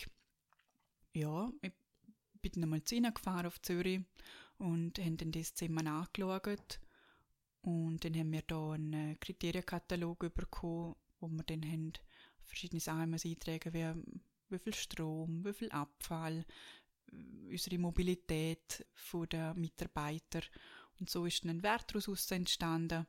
[1.15, 1.71] Ja, ich
[2.41, 4.01] bin einmal zu ihnen gefahren auf Zürich
[4.57, 6.81] und haben dann das Zimmer angeschaut.
[7.61, 11.93] Und dann haben wir da einen äh, Kriterienkatalog bekommen, wo wir dann haben
[12.43, 14.03] verschiedene Sachen eintragen wie
[14.49, 16.45] wie viel Strom, wie viel Abfall,
[17.49, 18.85] unsere Mobilität
[19.31, 20.41] der Mitarbeiter.
[20.99, 23.07] Und so ist ein Wert daraus entstanden.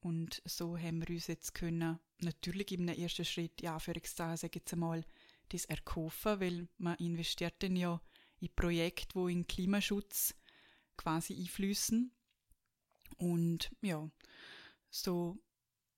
[0.00, 4.72] Und so haben wir uns jetzt können, natürlich einem ersten Schritt, ja, für ich jetzt
[4.72, 5.04] einmal,
[5.48, 8.00] das erkaufen, weil man investiert dann ja
[8.40, 10.34] in Projekte, wo in Klimaschutz
[10.96, 12.12] quasi einflüssen.
[13.16, 14.08] Und ja,
[14.90, 15.38] so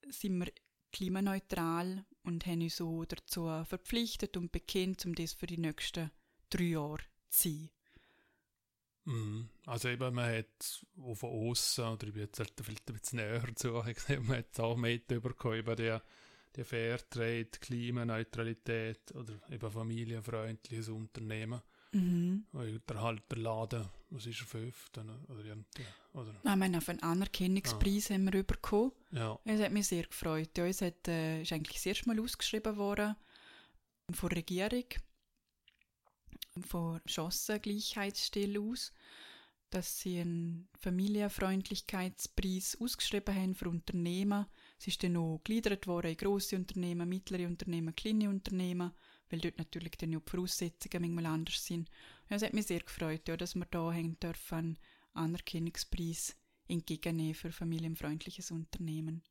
[0.08, 0.52] sind wir
[0.92, 6.10] klimaneutral und haben uns so dazu verpflichtet und bekannt, um das für die nächsten
[6.48, 7.70] drei Jahre zu sein.
[9.04, 9.48] Mhm.
[9.66, 13.18] Also eben, man hat auch von außen, oder ich bin jetzt halt vielleicht ein bisschen
[13.18, 13.68] näher zu,
[14.22, 15.98] man hat auch mitbekommen über die,
[16.56, 21.60] die Fairtrade, Klimaneutralität oder eben familienfreundliches Unternehmen.
[21.92, 22.44] Mhm.
[22.52, 24.90] Weil Der halt der Laden, was ist er, fünf?
[24.96, 25.56] Oder, oder,
[26.12, 28.92] oder, Ich meine, auf einen Anerkennungspreis haben wir bekommen.
[29.10, 29.38] ja.
[29.44, 30.56] Es hat mich sehr gefreut.
[30.56, 33.16] Ja, es hat, äh, ist eigentlich das erste Mal ausgeschrieben worden
[34.12, 34.84] von der Regierung,
[36.66, 38.92] von Chancengleichheitsstelle aus,
[39.70, 44.46] dass sie einen Familienfreundlichkeitspreis ausgeschrieben haben für Unternehmen.
[44.80, 48.92] Es ist dann auch gegliedert worden in grosse Unternehmen, mittlere Unternehmen, kleine Unternehmen,
[49.28, 51.90] weil dort natürlich dann ja die Voraussetzungen manchmal anders sind.
[52.30, 54.78] ja, es hat mich sehr gefreut, ja, dass wir da haben dürfen einen
[55.12, 56.34] Anerkennungspreis
[56.66, 59.22] entgegennehmen für familienfreundliches Unternehmen.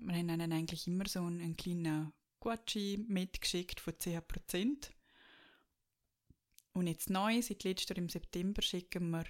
[0.00, 4.90] wir haben ihnen eigentlich immer so einen, einen kleinen Gucci mitgeschickt von 10%.
[6.75, 9.25] Und jetzt neu, seit letztem Jahr im September, schicken wir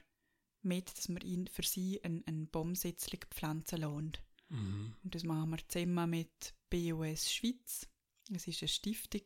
[0.63, 4.13] mit, dass wir ihn für sie einen, einen Baumsetzling pflanzen lassen.
[4.49, 4.97] Mhm.
[5.05, 7.87] Und das machen wir zusammen mit BOS Schweiz.
[8.35, 9.23] Es ist eine Stiftung.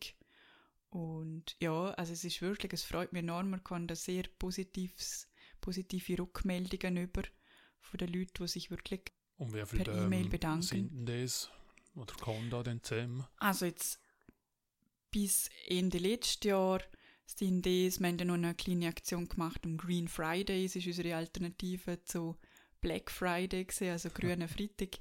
[0.91, 5.29] Und ja, also es ist wirklich, es freut mich enorm, man kann da sehr positives,
[5.61, 7.23] positive Rückmeldungen über
[7.81, 9.03] von den Leuten, die sich wirklich
[9.37, 10.63] Und wie per E-Mail bedanken.
[10.63, 11.51] Sind das?
[11.95, 13.27] Oder kann da denn zusammen?
[13.37, 14.01] Also jetzt
[15.11, 16.81] bis Ende letztes Jahr
[17.37, 21.17] sind das, wir haben noch eine kleine Aktion gemacht um Green Friday, das ist unsere
[21.17, 22.37] Alternative zu
[22.81, 24.99] Black Friday, gewesen, also grüner Freitag,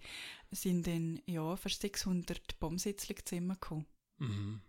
[0.51, 3.85] sind dann ja, fast 600 Baumsetzlinge zusammengekommen.
[4.17, 4.61] Mhm.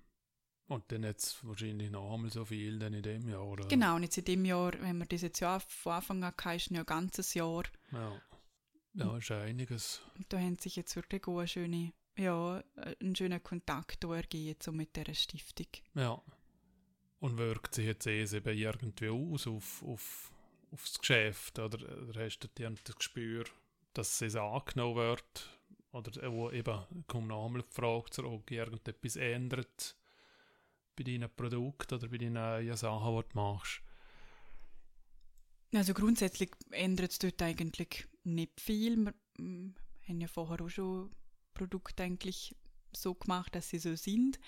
[0.69, 3.67] Und dann jetzt wahrscheinlich noch einmal so viel dann in dem Jahr, oder?
[3.69, 6.57] Genau, und jetzt in dem Jahr, wenn wir das jetzt ja von Anfang an hatten,
[6.57, 7.65] ist ja ein ganzes Jahr.
[7.91, 8.21] Ja,
[8.93, 10.03] ja ist einiges.
[10.17, 12.63] Und da haben sich jetzt wirklich auch eine schöne, ja,
[13.01, 15.69] einen schönen Kontakt ergeben so mit dieser Stiftung.
[15.95, 16.23] Ja.
[17.21, 20.33] Und wirkt sich jetzt eh eben irgendwie aus auf, auf,
[20.71, 21.59] auf das Geschäft?
[21.59, 21.79] Oder,
[22.09, 23.45] oder hast du dir das Gespür,
[23.93, 25.59] dass es angenommen wird?
[25.93, 29.97] Oder wo eben, kommt noch einmal die Frage zurück, irgendetwas ändert
[30.95, 33.83] bei deinen Produkten oder bei deinen Sachen, die du machst?
[35.75, 38.97] Also grundsätzlich ändert es dort eigentlich nicht viel.
[38.97, 39.75] Wir, mm,
[40.09, 41.11] haben ja vorher auch schon
[41.53, 42.55] Produkte eigentlich
[42.93, 44.39] so gemacht, dass sie so sind.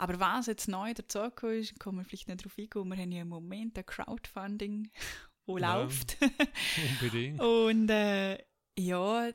[0.00, 3.20] Aber was jetzt neu dazugekommen ist, kommen wir vielleicht nicht darauf eingehen, wir haben ja
[3.20, 4.90] im Moment ein Crowdfunding,
[5.46, 6.16] wo ja, läuft.
[7.02, 7.38] unbedingt.
[7.38, 8.38] Und äh,
[8.78, 9.30] ja,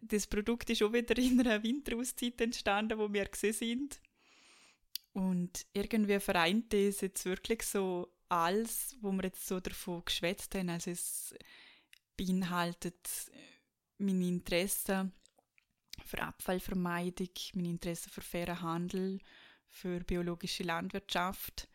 [0.00, 4.00] das Produkt ist auch wieder in einer Winterauszeit entstanden, wo wir gesehen sind.
[5.14, 10.68] Und irgendwie vereint das jetzt wirklich so alles, wo wir jetzt so davon geschwätzt haben.
[10.68, 11.34] Also es
[12.16, 13.08] beinhaltet
[13.98, 15.10] mein Interesse
[16.04, 19.18] für Abfallvermeidung, mein Interesse für fairen Handel,
[19.72, 21.68] für biologische Landwirtschaft,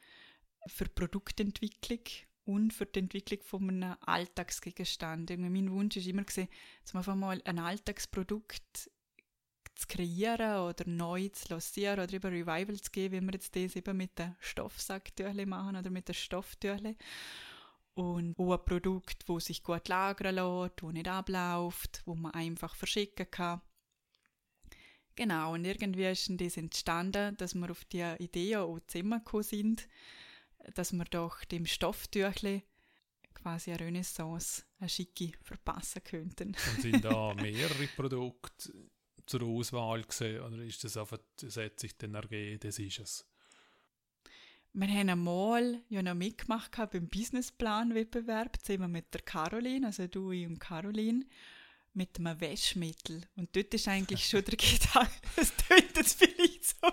[0.67, 2.01] für Produktentwicklung
[2.45, 5.29] und für die Entwicklung von einem Alltagsgegenstand.
[5.37, 6.47] mein Wunsch ist immer gewesen,
[6.85, 8.89] zum einfach mal ein Alltagsprodukt
[9.75, 13.75] zu kreieren oder neu zu lancieren oder über Revival zu geben, wie wir jetzt das
[13.75, 16.95] eben mit den Stoffsacktüchern machen oder mit den Stofftüchern.
[17.93, 22.75] Und auch ein Produkt, das sich gut lagern lässt, das nicht abläuft, wo man einfach
[22.75, 23.61] verschicken kann.
[25.17, 29.87] Genau, und irgendwie ist das entstanden, dass wir auf die Idee auch zusammengekommen sind,
[30.75, 32.61] dass wir doch dem Stofftüchle
[33.33, 36.49] quasi eine Renaissance, eine schicke verpassen könnten.
[36.75, 38.71] Und sind da mehrere Produkte
[39.25, 43.25] zur Auswahl gesehen oder ist das einfach, das hat sich dann ergeben, das ist es?
[44.73, 50.59] Wir haben einmal ja noch mitgemacht beim Businessplan-Wettbewerb, zusammen mit der Caroline, also du und
[50.59, 51.25] Caroline
[51.97, 53.23] mit einem Waschmittel.
[53.35, 56.87] Und dort ist eigentlich schon der Gedanke, es tönt jetzt vielleicht so,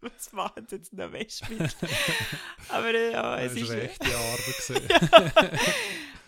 [0.00, 1.70] was macht jetzt ein Waschmittel?
[2.68, 3.70] Aber äh, ja, es ist...
[3.70, 5.60] rechte Arbeit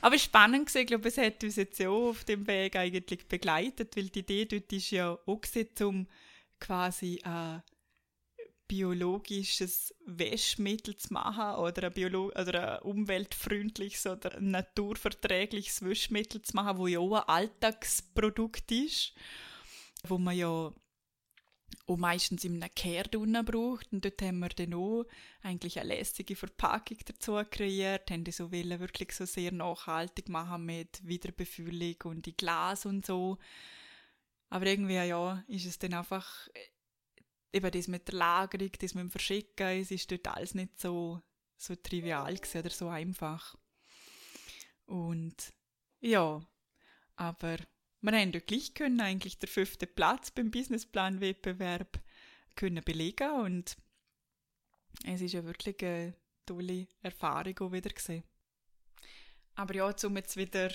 [0.02, 3.26] Aber spannend gesehen, ich glaube, es hat uns jetzt ja auch auf dem Weg eigentlich
[3.26, 6.08] begleitet, weil die Idee dort ist ja auch gewesen, um
[6.60, 7.60] quasi äh,
[8.68, 16.78] biologisches Wäschmittel zu machen oder ein, Biolo oder ein umweltfreundliches oder naturverträgliches Wäschmittel zu machen,
[16.78, 19.14] wo ja auch ein Alltagsprodukt ist,
[20.04, 20.72] wo man ja
[21.86, 23.92] auch meistens in einem Kehrdunner braucht.
[23.92, 25.04] Und dort haben wir dann auch
[25.42, 30.64] eigentlich eine lässige Verpackung dazu kreiert, haben die so wollen, wirklich so sehr nachhaltig machen
[30.64, 33.38] mit Wiederbefüllung und in Glas und so.
[34.48, 36.48] Aber irgendwie, ja, ist es dann einfach
[37.56, 41.22] eben das mit der Lagerung, das mit dem Verschicken, es ist dort alles nicht so,
[41.56, 43.56] so trivial gewesen, oder so einfach.
[44.84, 45.52] Und
[46.00, 46.46] ja,
[47.16, 47.56] aber
[48.00, 51.98] wir haben dort gleich können eigentlich der fünfte Platz beim Businessplan-Wettbewerb
[52.54, 53.76] können belegen und
[55.04, 56.14] es ist ja wirklich eine
[56.44, 58.22] tolle Erfahrung auch wieder gesehen.
[59.54, 60.70] Aber ja, um jetzt wieder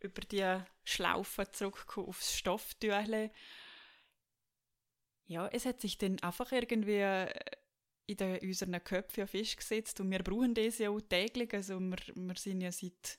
[0.00, 3.30] über die Schlaufe zurückzukommen aufs Stofftüchle,
[5.26, 7.32] ja, es hat sich dann einfach irgendwie äh,
[8.06, 11.52] in den, unseren Köpfen festgesetzt und wir brauchen das ja auch täglich.
[11.52, 13.18] Also wir, wir sind ja seit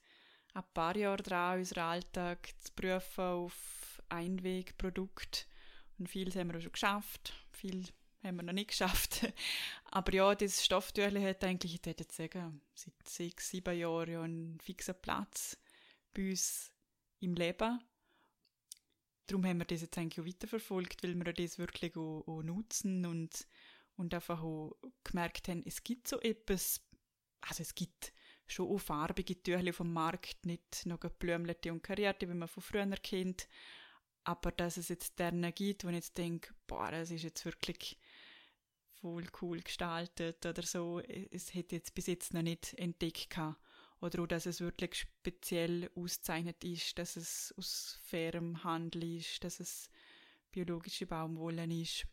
[0.54, 5.42] ein paar Jahren dran, unseren Alltag zu prüfen auf Einwegprodukte.
[6.00, 7.86] Und vieles haben wir auch schon geschafft, viel
[8.24, 9.32] haben wir noch nicht geschafft.
[9.92, 14.60] Aber ja, das Stofftüchli hat eigentlich, ich würde sagen, seit sechs, sieben Jahren ja einen
[14.60, 15.58] fixen Platz
[16.14, 16.72] bei uns
[17.20, 17.80] im Leben
[19.28, 23.06] darum haben wir das jetzt eigentlich auch weiterverfolgt, weil wir das wirklich auch, auch nutzen
[23.06, 23.48] und,
[23.96, 26.82] und einfach auch gemerkt haben, es gibt so etwas,
[27.42, 28.14] also es gibt
[28.48, 32.88] schon auch farbige Tücher vom Markt, nicht noch geblümte und karierte, wie man von früher
[32.98, 33.48] kennt,
[34.24, 37.98] aber dass es jetzt deren gibt, wo ich jetzt denke, boah, das ist jetzt wirklich
[39.02, 43.60] voll cool gestaltet oder so, es hätte jetzt bis jetzt noch nicht entdeckt gehabt
[44.02, 49.60] oder auch, dass es wirklich speziell auszeichnet ist, dass es aus fairem Handel ist, dass
[49.60, 49.90] es
[50.52, 52.08] biologische Baumwolle ist,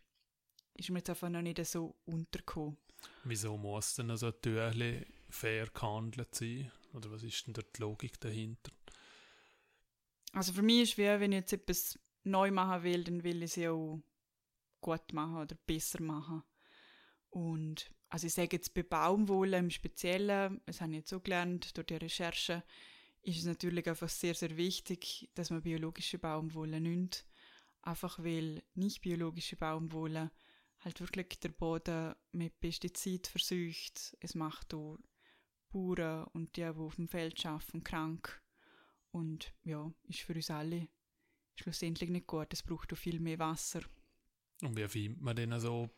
[0.74, 2.78] ist mir jetzt einfach noch nicht so untergekommen.
[3.24, 6.70] Wieso muss denn so ein Türchen fair gehandelt sein?
[6.92, 8.72] Oder was ist denn die Logik dahinter?
[10.32, 13.38] Also für mich ist es wie, wenn ich jetzt etwas neu machen will, dann will
[13.38, 14.00] ich es ja auch
[14.80, 16.42] gut machen oder besser machen.
[17.30, 21.76] Und also ich sage jetzt bei Baumwolle im Speziellen, das habe ich jetzt so gelernt
[21.76, 22.62] durch die Recherche,
[23.22, 27.26] ist es natürlich einfach sehr, sehr wichtig, dass man biologische Baumwolle nimmt.
[27.82, 30.30] Einfach weil nicht biologische Baumwolle
[30.78, 34.16] halt wirklich der Boden mit Pestizid versucht.
[34.20, 35.00] Es macht auch
[35.72, 38.40] Bauern und die, die auf dem Feld arbeiten, krank.
[39.10, 40.86] Und ja, ist für uns alle
[41.56, 42.52] schlussendlich nicht gut.
[42.52, 43.80] Es braucht auch viel mehr Wasser.
[44.62, 45.90] Und wie findet man denn so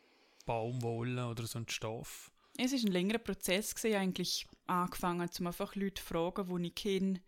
[0.47, 2.33] Baumwolle oder so ein Stoff?
[2.57, 6.75] Es ist ein längerer Prozess gewesen, eigentlich angefangen, zum einfach Leute zu fragen, die ich
[6.75, 7.21] kenne,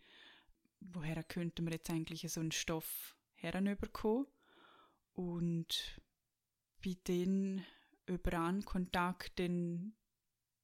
[0.80, 4.26] woher könnte man jetzt eigentlich so einen Stoff herüberkommen
[5.14, 6.00] und
[6.82, 7.64] bei den
[8.06, 9.94] über einen Kontakt den,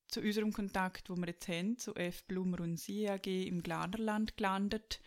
[0.09, 2.25] zu unserem Kontakt, wo wir jetzt haben, zu F.
[2.25, 5.01] Blumer und Sie AG im Glanerland gelandet,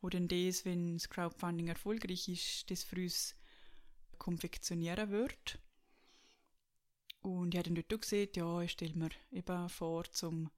[0.00, 3.36] wo dann das, wenn das Crowdfunding erfolgreich ist, das für uns
[4.18, 5.60] konfektionieren wird.
[7.20, 10.50] Und ich habe dann dort gesehen, ja, ich stelle mir eben vor, zum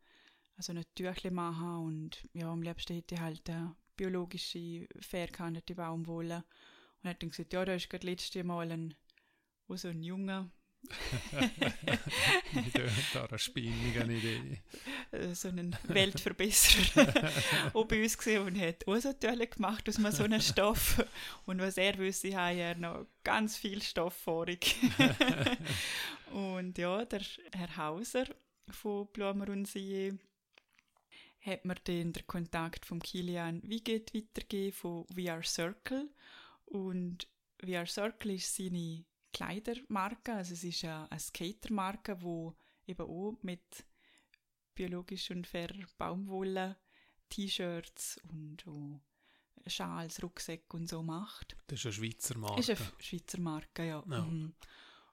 [0.57, 5.75] also ein Tüchle machen und ja, am liebsten hätte ich halt eine biologische, fair gehandelte
[5.75, 6.45] Baumwolle.
[6.99, 8.95] Und er hat dann gesagt, ja, da ist gerade letztes Mal ein,
[9.69, 10.51] so ein Junge
[13.13, 14.63] da eine spinnige Idee.
[15.13, 17.31] Äh, so einen Weltverbesserer
[17.75, 21.05] auch bei uns gesehen und hat auch so Tölle gemacht aus so einem Stoff.
[21.47, 24.77] Und was er wüsste, habe er noch ganz viel Stoff vorig.
[26.33, 28.27] und ja, der Herr Hauser
[28.71, 30.19] von Blumer und Sie
[31.41, 36.11] hat mir dann den Kontakt vom Kilian Wiegett weitergegeben von VR Circle.
[36.67, 37.27] Und
[37.65, 40.35] VR Circle ist seine Kleidermarke.
[40.35, 43.85] Also es ist eine, eine Skatermarke, die eben auch mit
[44.75, 46.77] biologisch und fairer Baumwolle
[47.29, 49.01] T-Shirts und auch
[49.67, 51.57] Schals, Rucksäcke und so macht.
[51.67, 52.57] Das ist eine Schweizer Marke.
[52.57, 54.03] Das ist eine Schweizer Marke, ja.
[54.09, 54.23] ja.
[54.23, 54.55] Mhm.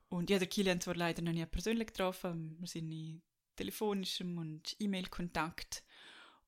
[0.10, 3.22] Und ja, der Kilian zwar leider noch nie persönlich getroffen, wir sind in
[3.58, 5.84] telefonischem und E-Mail-Kontakt.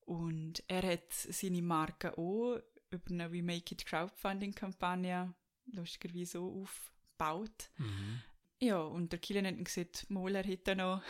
[0.01, 2.59] Und er hat seine Marke auch
[2.89, 5.33] über eine We Make It Crowdfunding-Kampagne
[5.73, 7.69] lustigerweise auch auf, gebaut.
[7.77, 8.21] Mhm.
[8.61, 11.01] Ja, und der Kilian hat gesagt, mal, er hätte noch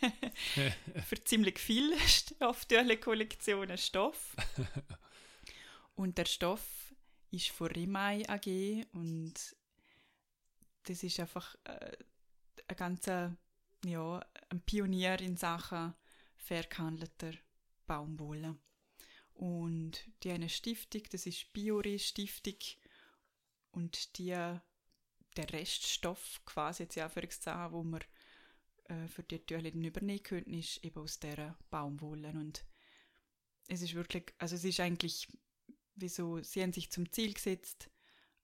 [1.06, 4.36] für ziemlich viele Stofftüchle-Kollektionen Stoff.
[5.96, 6.94] und der Stoff
[7.30, 9.34] ist von Remai AG und
[10.84, 11.96] das ist einfach äh,
[12.68, 13.36] ein ganzer,
[13.84, 15.94] ja, ein Pionier in Sachen
[16.36, 17.32] fair gehandelter
[17.86, 18.56] Baumwolle.
[19.32, 22.58] Und die eine Stiftung, das ist Biori Stiftung
[23.72, 24.36] und die
[25.36, 28.00] der Reststoff quasi jetzt ja Anführungszeichen, wo wir
[28.84, 32.30] äh, für die Tücher dann übernehmen könnten, ist eben aus dieser Baumwolle.
[32.30, 32.64] Und
[33.68, 35.28] es ist wirklich, also es ist eigentlich,
[35.94, 37.90] wieso, sie haben sich zum Ziel gesetzt,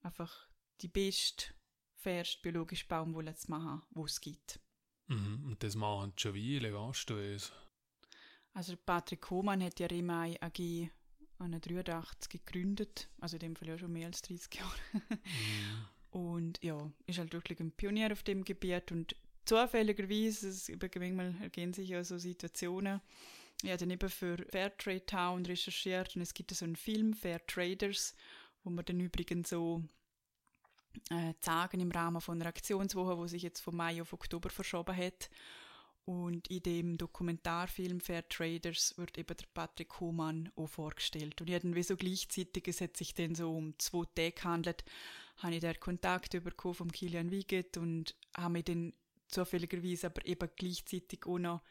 [0.01, 0.49] einfach
[0.81, 1.53] die beste,
[1.95, 4.59] fairste biologische Baumwolle zu machen, die es gibt.
[5.07, 5.45] Mhm.
[5.45, 7.51] Und das machen schon viele, weißt du es?
[8.53, 10.89] Also Patrick Hohmann hat ja Remai AG
[11.39, 14.75] 1983 gegründet, also in dem Fall ja schon mehr als 30 Jahre.
[14.93, 15.85] Mhm.
[16.11, 21.73] Und ja, ist halt wirklich ein Pionier auf dem Gebiet und zufälligerweise, es manchmal ergehen
[21.73, 23.01] sich ja so Situationen,
[23.63, 27.45] ich habe dann eben für Fairtrade Town recherchiert und es gibt so einen Film, Fair
[27.45, 28.15] Traders,
[28.63, 29.83] wo man dann übrigens so
[31.09, 34.95] äh, zeigen im Rahmen von einer Aktionswoche, wo sich jetzt von Mai auf Oktober verschoben
[34.95, 35.29] hat.
[36.11, 41.39] Und in dem Dokumentarfilm Fair Traders wird eben der Patrick Hohmann auch vorgestellt.
[41.39, 44.83] Und irgendwie so gleichzeitig, es hat sich dann so um zwei Tage gehandelt,
[45.37, 48.91] habe ich da Kontakt bekommen von Kilian Wiegert und habe mich dann
[49.29, 51.61] zufälligerweise aber eben gleichzeitig auch noch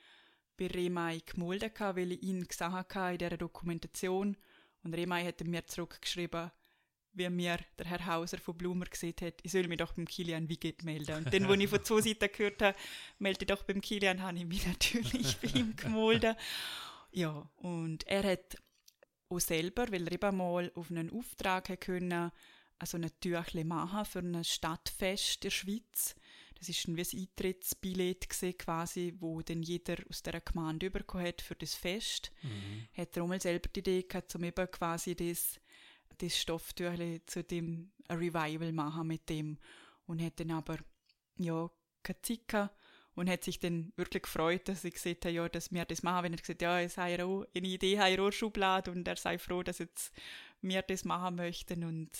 [0.57, 4.39] bei Remai gemolden, weil ich ihn gesehen habe in dieser Dokumentation.
[4.83, 6.51] Und Remai hat mir zurückgeschrieben,
[7.13, 10.49] wie mir der Herr Hauser von Blumer gesehen hat, ich soll mich doch beim Kilian
[10.49, 11.17] Wiegert melden.
[11.17, 12.77] Und dann, wo ich von zwei Seiten gehört habe,
[13.19, 16.35] melde doch beim Kilian, habe ich mich natürlich bei ihm gemolden.
[17.13, 18.57] Ja, und er hat
[19.29, 22.31] auch selber, weil er eben mal auf einen Auftrag können,
[22.79, 26.15] also ein Tüchle machen für ein Stadtfest der Schweiz.
[26.59, 31.27] Das ist ein wie ein Eintrittsbillett gewesen, quasi, wo dann jeder aus der Gemeinde bekommen
[31.27, 32.33] hat für das Fest.
[32.43, 32.87] Mhm.
[32.93, 35.60] Hat er auch mal selber die Idee gehabt, um eben quasi das
[36.21, 39.59] das Stofftüchli zu dem Revival machen mit dem
[40.07, 40.79] und hat dann aber
[41.39, 41.71] ja
[42.03, 42.75] keine Zeit gehabt
[43.15, 46.25] und hat sich dann wirklich gefreut, dass ich gesagt habe, ja, dass wir das machen.
[46.25, 49.79] Wenn er gesagt ja, es sei eine Idee, auch Schublade und er sei froh, dass
[49.79, 50.13] jetzt
[50.63, 52.11] wir das machen möchten und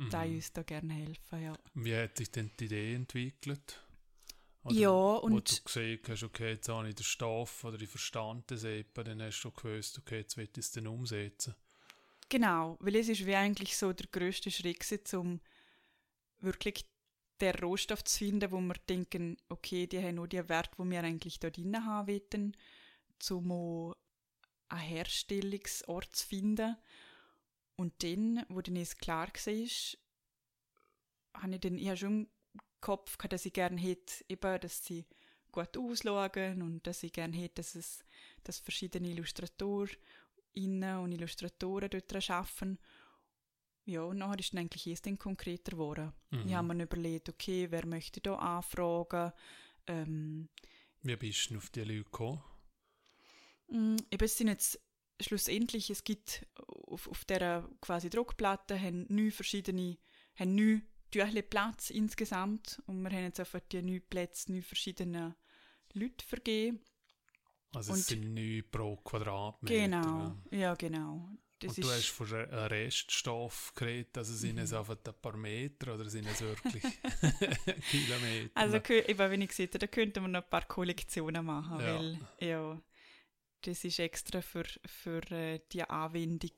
[0.00, 0.10] Mhm.
[0.10, 1.52] da uns da gerne helfen, ja.
[1.74, 3.82] Wie hat sich denn die Idee entwickelt?
[4.64, 7.88] Oder ja, Wo und du gesehen hast, okay, jetzt habe ich den Stoff oder ich
[7.88, 11.54] verstand das eben, dann hast du gewusst, okay, jetzt will ich es dann umsetzen.
[12.30, 15.40] Genau, weil es ist wie eigentlich so der größte Schritt um
[16.38, 16.86] wirklich
[17.40, 21.02] den Rohstoff zu finden, wo wir denken, okay, die haben nur die Werte, wo wir
[21.02, 22.56] eigentlich dort drin haben wollen,
[23.30, 23.94] um
[24.68, 26.76] einen Herstellungsort zu finden.
[27.74, 32.28] Und dann, wo dann es klar war, habe ich dann ich schon im
[32.80, 35.04] Kopf gehabt, dass ich gerne hätte, eben, dass sie
[35.50, 38.04] gut ausschauen und dass ich gerne hätte, dass es
[38.44, 39.96] dass verschiedene Illustratoren
[40.54, 42.78] und Illustratoren dort arbeiten.
[43.86, 46.12] Ja, und nachher ist dann eigentlich erst dann konkreter geworden.
[46.30, 46.46] Mhm.
[46.46, 49.32] Ich habe mir überlegt, okay, wer möchte da anfragen?
[49.86, 50.48] Ähm,
[51.02, 52.42] Wie bist du auf die Leute gekommen?
[53.68, 54.80] mh, eben, es sind jetzt
[55.20, 59.98] schlussendlich, es gibt auf, auf dieser quasi Druckplatte haben neun verschiedene,
[60.36, 65.34] haben neun Tüchle Platz insgesamt und wir haben jetzt einfach die neun Plätze neun verschiedenen
[65.92, 66.80] Leute vergeben.
[67.72, 69.74] Also Und- es sind 9 pro Quadratmeter.
[69.74, 71.30] Genau, ja genau.
[71.60, 74.78] Das Und du hast von einem Reststoff geredet, also sind es Mhm.
[74.78, 76.82] einfach ein paar Meter oder sind es wirklich
[77.90, 78.50] Kilometer?
[78.54, 81.94] Also, eben, wenn ich gesagt habe, da könnten wir noch ein paar Kollektionen machen, Ja.
[81.96, 82.82] weil ja,
[83.62, 86.50] das ist extra für, für äh, die Anwendung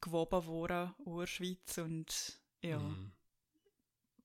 [0.00, 3.12] gewoben worden in der Schweiz und ja, Mhm.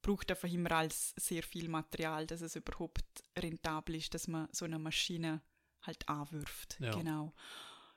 [0.02, 3.04] braucht einfach immer als sehr viel Material, dass es überhaupt
[3.38, 5.42] rentabel ist, dass man so eine Maschine
[5.86, 6.78] halt anwirft.
[6.80, 6.92] Ja.
[6.92, 7.34] Genau.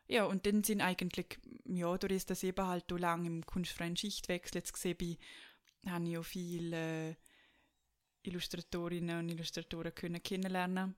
[0.07, 4.57] Ja, und dann sind eigentlich, ja, durch das eben halt so lange im kunstfreien Schichtwechsel
[4.57, 5.19] jetzt gesehen bin,
[5.87, 7.17] habe ich auch viele äh,
[8.23, 10.95] Illustratorinnen und Illustratoren können kennenlernen.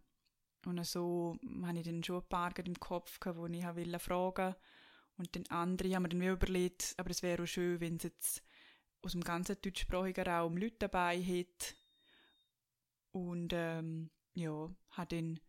[0.64, 4.54] Und so habe ich dann schon ein paar im Kopf gehabt, wo ich wollte fragen.
[5.16, 8.42] Und dann andere haben mir dann überlegt, aber es wäre auch schön, wenn es jetzt
[9.02, 11.74] aus dem ganzen deutschsprachigen Raum Leute dabei hätte.
[13.12, 15.40] Und ähm, ja, habe dann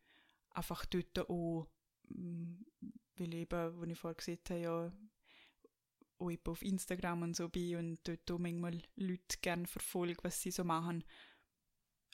[0.54, 1.68] einfach dort auch,
[2.10, 2.54] mm,
[3.16, 4.92] weil eben, wo ich vorher gesagt habe, ja,
[6.20, 10.42] auch eben auf Instagram und so bin und dort auch manchmal Leute gerne verfolge, was
[10.42, 11.04] sie so machen,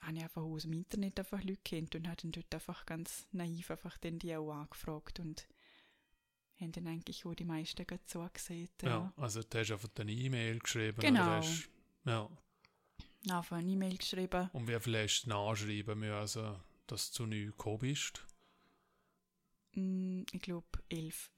[0.02, 3.28] habe ich einfach aus dem Internet einfach Leute kennt und habe dann dort einfach ganz
[3.32, 5.48] naiv einfach dann die auch angefragt und
[6.60, 8.70] haben dann eigentlich auch die meisten gerade so gesehen.
[8.82, 11.00] Ja, also du hast einfach eine E-Mail geschrieben.
[11.00, 11.24] Genau.
[11.24, 11.70] Oder hast,
[12.06, 12.30] ja.
[13.30, 14.50] Einfach eine E-Mail geschrieben.
[14.54, 18.26] Und wie viel hast du nachschreiben müssen, also, dass du neu gekommen bist?
[19.74, 21.32] Mm, Ich glaube elf.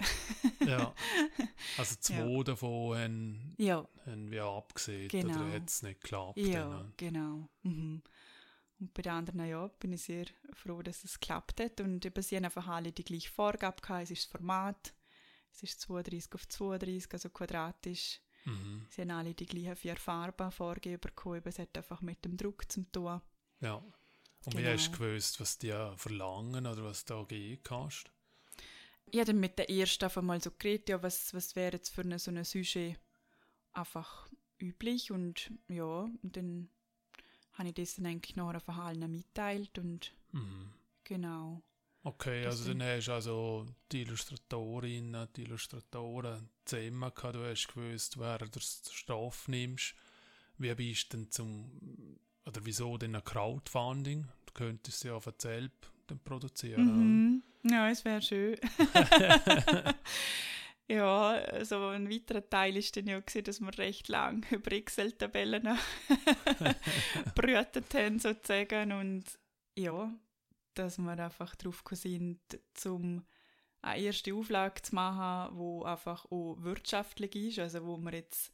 [0.66, 0.94] Ja.
[1.78, 2.44] Also zwei Ja.
[2.44, 5.34] davon haben, ja, haben wir abgesehen Genau.
[5.36, 6.38] oder hat es nicht geklappt?
[6.38, 6.94] ja, dann?
[6.98, 7.50] genau.
[7.64, 8.02] Mhm.
[8.80, 11.82] Und bei den anderen, ja, bin ich sehr froh, dass es geklappt hat.
[11.82, 14.04] Und eben, sie haben einfach alle die gleiche Vorgabe gehabt.
[14.04, 14.94] Es ist das Format.
[15.52, 18.22] Es ist 32 auf 32, also quadratisch.
[18.46, 18.86] Mhm.
[18.90, 21.42] Sie haben alle die gleichen vier Farben vorgegeben bekommen.
[21.44, 23.20] Es hat einfach mit dem Druck zu tun.
[23.60, 23.84] Ja.
[24.46, 28.10] Und wie hast du gewusst, was die verlangen oder was du da gehen kannst?
[29.12, 31.90] Ich habe dann mit der ersten einfach mal so geredet, ja, was, was wäre jetzt
[31.90, 32.98] für eine, so ein Sujet
[33.74, 34.30] einfach
[34.60, 36.70] üblich und ja, und dann
[37.54, 40.72] habe ich das dann eigentlich noch einfach allen mitteilt und Mhm.
[41.04, 41.62] genau.
[42.04, 47.68] Okay, Das also dann hast du also die Illustratorinnen, die Illustratoren zusammen gehabt, du hast
[47.68, 49.96] gewusst, wer du den Stoff nimmst.
[50.58, 52.20] Wie bist du denn zum,
[52.50, 54.28] oder wieso denn ein Crowdfunding?
[54.48, 56.84] Du könntest ja von selbst dann produzieren.
[56.84, 57.44] Mhm.
[57.64, 58.58] Ja, es wäre schön.
[60.88, 65.78] ja, also ein weiterer Teil ist dann ja gewesen, dass wir recht lang über Excel-Tabellen
[67.36, 69.26] brütet haben sozusagen und
[69.78, 70.12] ja,
[70.74, 72.40] dass wir einfach drauf sind,
[72.74, 73.26] zum
[73.82, 78.52] eine erste Auflage zu machen, wo einfach auch wirtschaftlich ist, also wo man jetzt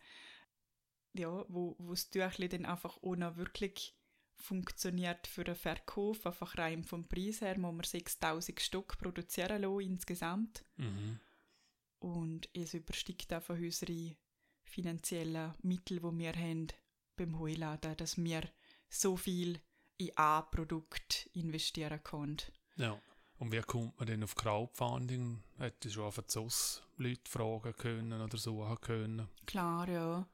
[1.17, 3.95] ja, wo, wo das Tüchli dann einfach auch noch wirklich
[4.37, 9.79] funktioniert für den Verkauf, einfach rein vom Preis her, wo wir 6000 Stück produzieren lassen
[9.81, 10.65] insgesamt.
[10.77, 11.19] Mhm.
[11.99, 14.15] Und es übersteigt einfach unsere
[14.63, 16.67] finanziellen Mittel, die wir haben
[17.15, 18.43] beim Heuladen, dass wir
[18.89, 19.61] so viel
[19.97, 22.41] in ein Produkt investieren können.
[22.75, 22.99] Ja.
[23.37, 25.43] Und wie kommt man denn auf Crowdfunding?
[25.57, 29.27] Hätte schon auf SOS Leute fragen können oder suchen können?
[29.45, 30.27] Klar, ja.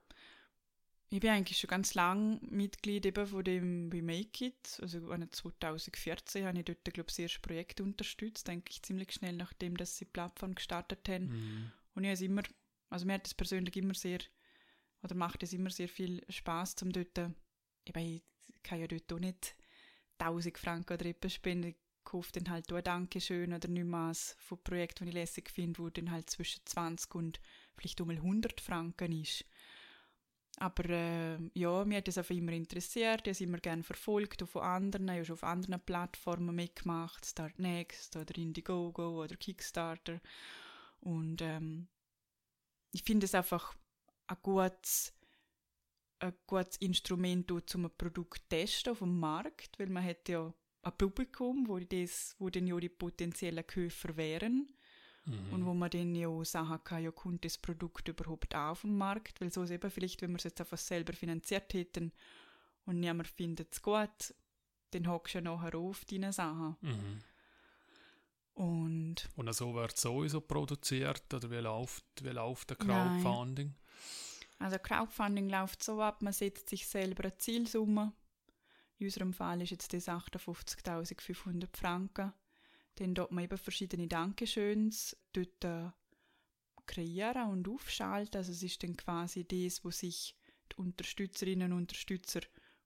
[1.14, 4.80] Ich bin eigentlich schon ganz lange Mitglied eben von dem bei Make It.
[4.82, 9.36] Also 2014 habe ich dort, glaube ich, das erste Projekt unterstützt, denke ich, ziemlich schnell
[9.36, 11.26] nachdem, dass sie die Plattform gestartet haben.
[11.26, 11.72] Mhm.
[11.96, 12.44] Und ich habe es immer,
[12.90, 14.20] also mir hat es persönlich immer sehr,
[15.04, 17.36] oder macht es immer sehr viel Spaß zum dort, eben,
[17.86, 18.24] ich
[18.64, 19.58] kann ja dort auch nicht
[20.18, 24.38] 1000 Franken oder etwas spenden, ich kaufe dann halt auch ein Dankeschön oder nicht Maß
[24.40, 27.42] von Projekten, die ich lässig finde, wo dann halt zwischen 20 und
[27.76, 29.44] vielleicht um 100 Franken ist.
[30.62, 34.48] Aber äh, ja, mir hat das einfach immer interessiert, ich es immer gerne verfolgt, auch
[34.48, 40.22] von anderen, ich habe schon auf anderen Plattformen mitgemacht, Start Next oder Indiegogo oder Kickstarter.
[41.00, 41.88] Und ähm,
[42.92, 43.74] ich finde es einfach
[44.28, 45.16] ein gutes,
[46.20, 50.54] ein gutes Instrument, um ein Produkt zu testen auf dem Markt, weil man hat ja
[50.84, 54.72] ein Publikum, wo, das, wo dann ja die potenziellen Käufer wären
[55.26, 55.54] Mhm.
[55.54, 58.98] und wo man dann ja auch sagen kann, ja, kommt das Produkt überhaupt auf den
[58.98, 62.12] Markt, weil so ist eben vielleicht, wenn wir es jetzt einfach selber finanziert hätten
[62.86, 64.34] und niemand findet es gut,
[64.92, 66.76] dann hockst du ja nachher auf deine Sachen.
[66.82, 67.20] Mhm.
[68.54, 73.22] Und Und so wird sowieso produziert oder wie läuft, wie läuft der Nein.
[73.22, 73.76] Crowdfunding?
[74.60, 78.14] Also Crowdfunding läuft so ab, man setzt sich selber eine Zielsumme.
[78.98, 82.34] In unserem Fall ist jetzt das 58.500 Franken.
[82.96, 85.90] Dann dort man eben verschiedene Dankeschöns dort äh,
[86.86, 88.38] kreieren und aufschalten.
[88.38, 90.36] Also es ist dann quasi das, wo sich
[90.72, 92.42] die Unterstützerinnen und Unterstützer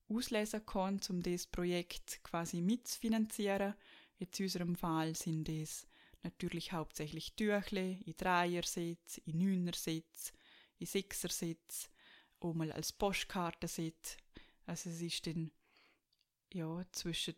[0.08, 3.74] auslesen können, um das Projekt quasi mitzufinanzieren.
[4.18, 5.88] Jetzt in unserem Fall sind es
[6.24, 10.34] natürlich hauptsächlich Tüchle in Dreiersitz, in Neunersitz,
[10.80, 11.90] in Sechsersitz,
[12.40, 14.18] auch mal als Postkartenset.
[14.66, 15.52] Also es ist dann
[16.54, 17.36] ja, zwischen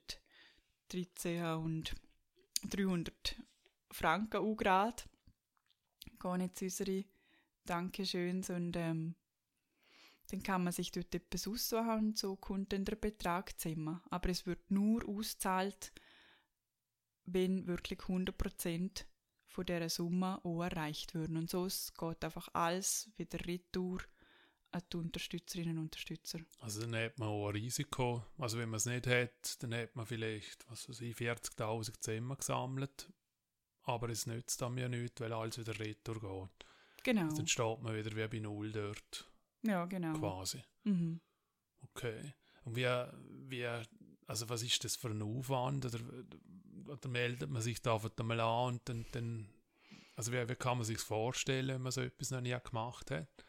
[0.89, 1.95] 13 und
[2.62, 3.36] 300
[3.91, 5.03] Franken gerade.
[6.20, 7.05] Gehen jetzt unsere
[7.66, 9.16] Dankeschöns und ähm,
[10.30, 14.01] dann kann man sich dort etwas aussuchen und so kommt dann der Betrag zusammen.
[14.10, 15.93] Aber es wird nur ausgezahlt,
[17.26, 19.05] wenn wirklich 100%
[19.45, 21.38] von dieser Summe auch erreicht würden.
[21.38, 23.99] Und so geht einfach alles wieder retour
[24.78, 26.40] an die Unterstützerinnen und Unterstützer.
[26.60, 28.24] Also dann hat man auch ein Risiko.
[28.38, 32.38] Also wenn man es nicht hat, dann hat man vielleicht, was weiß ich, 40'000 zusammen
[32.38, 33.12] gesammelt.
[33.84, 36.68] Aber es nützt dann ja nichts, weil alles wieder retour geht.
[37.04, 37.24] Genau.
[37.24, 39.32] Also dann steht man wieder wie bei Null dort,
[39.64, 40.14] Ja, genau.
[40.14, 40.62] quasi.
[40.84, 41.22] Mhm.
[41.82, 42.34] Okay.
[42.66, 42.86] Und wie,
[43.50, 43.66] wie,
[44.28, 45.86] also was ist das für ein Aufwand?
[45.86, 46.00] Oder,
[46.88, 49.50] oder meldet man sich da einfach mal an und dann, dann
[50.18, 53.46] also wie, wie kann man sich vorstellen, wenn man so etwas noch nie gemacht hat?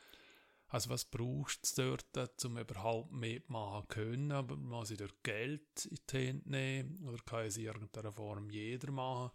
[0.69, 4.33] Also was brauchst du dort, um überhaupt mitmachen zu können?
[4.33, 7.09] Aber muss ich dort Geld in die Hand nehmen?
[7.09, 9.31] Oder kann es in irgendeiner Form jeder machen?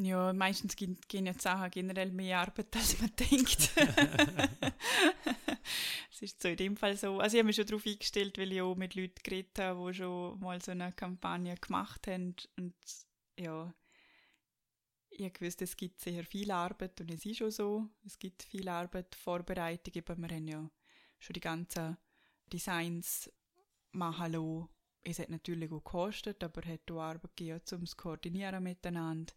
[0.00, 3.70] Ja, meistens gehen, gehen ja Sachen generell mehr Arbeit, als man denkt.
[6.10, 7.20] Es ist so in dem Fall so.
[7.20, 9.98] Also ich habe mich schon darauf eingestellt, weil ich auch mit Leuten geredet habe, die
[9.98, 12.34] schon mal so eine Kampagne gemacht haben.
[12.56, 12.74] Und
[13.38, 13.72] ja,
[15.18, 17.88] ich habe gewusst, es gibt sehr viel Arbeit und es ist schon so.
[18.04, 19.94] Es gibt viel Arbeit, Vorbereitung.
[19.94, 20.70] Eben, wir haben ja
[21.18, 21.96] schon die ganzen
[22.52, 23.30] Designs
[23.92, 24.68] machen lassen.
[25.02, 29.32] Es hat natürlich auch gekostet, aber es hat auch Arbeit gegeben, um es koordinieren miteinander.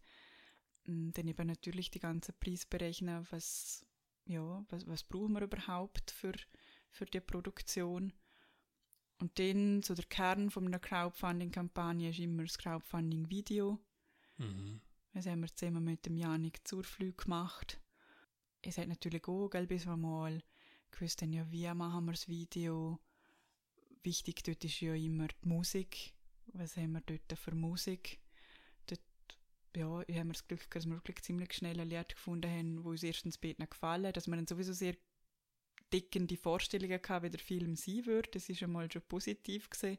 [0.86, 3.84] Und Dann eben natürlich die ganzen Preise berechnen, was,
[4.26, 6.34] ja, was, was brauchen wir überhaupt für,
[6.90, 8.12] für die Produktion.
[9.18, 13.78] Und dann, so der Kern von einer Crowdfunding-Kampagne ist immer das Crowdfunding-Video.
[14.38, 14.80] Mhm.
[15.12, 17.78] Das haben wir zusammen mit dem Janik Zurflug gemacht.
[18.62, 20.42] Es hat natürlich auch, gell, bis wir mal
[20.90, 22.98] gewusst haben, ja, wie machen wir das Video.
[24.02, 26.14] Wichtig dort ist ja immer die Musik.
[26.54, 28.20] Was haben wir dort für Musik?
[28.86, 29.00] Dort,
[29.76, 32.90] ja, haben wir das Glück, dass wir wirklich ziemlich schnell ein Lied gefunden haben, wo
[32.90, 34.96] uns erstens beiden gefallen dass wir dann sowieso sehr
[35.92, 38.30] deckende Vorstellungen hatten, wie der Film sein würde.
[38.30, 39.98] Das ist einmal schon positiv gesehen.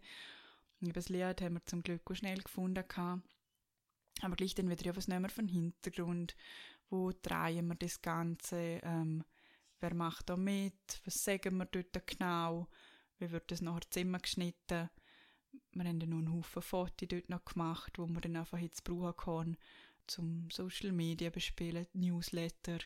[0.82, 2.84] Das Lied haben wir zum Glück auch schnell gefunden.
[2.88, 3.22] Gehabt.
[4.24, 6.36] Aber gleich dann wieder ja was nehmen wir von Hintergrund,
[6.90, 9.24] wo drehen wir das Ganze, ähm,
[9.82, 12.70] wer macht da mit, was sagen wir dort genau,
[13.20, 14.90] wie wird das nachher zusammengeschnitten.
[15.72, 18.86] Wir haben dann noch einen Haufen Fotos dort noch gemacht, wo wir dann einfach jetzt
[18.86, 19.58] brauchen können,
[20.08, 22.80] zum Social Media bespielen, Newsletter,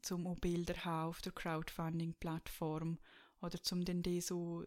[0.00, 2.98] zum auch Bilder haben auf der Crowdfunding-Plattform
[3.42, 4.64] oder zum dann die so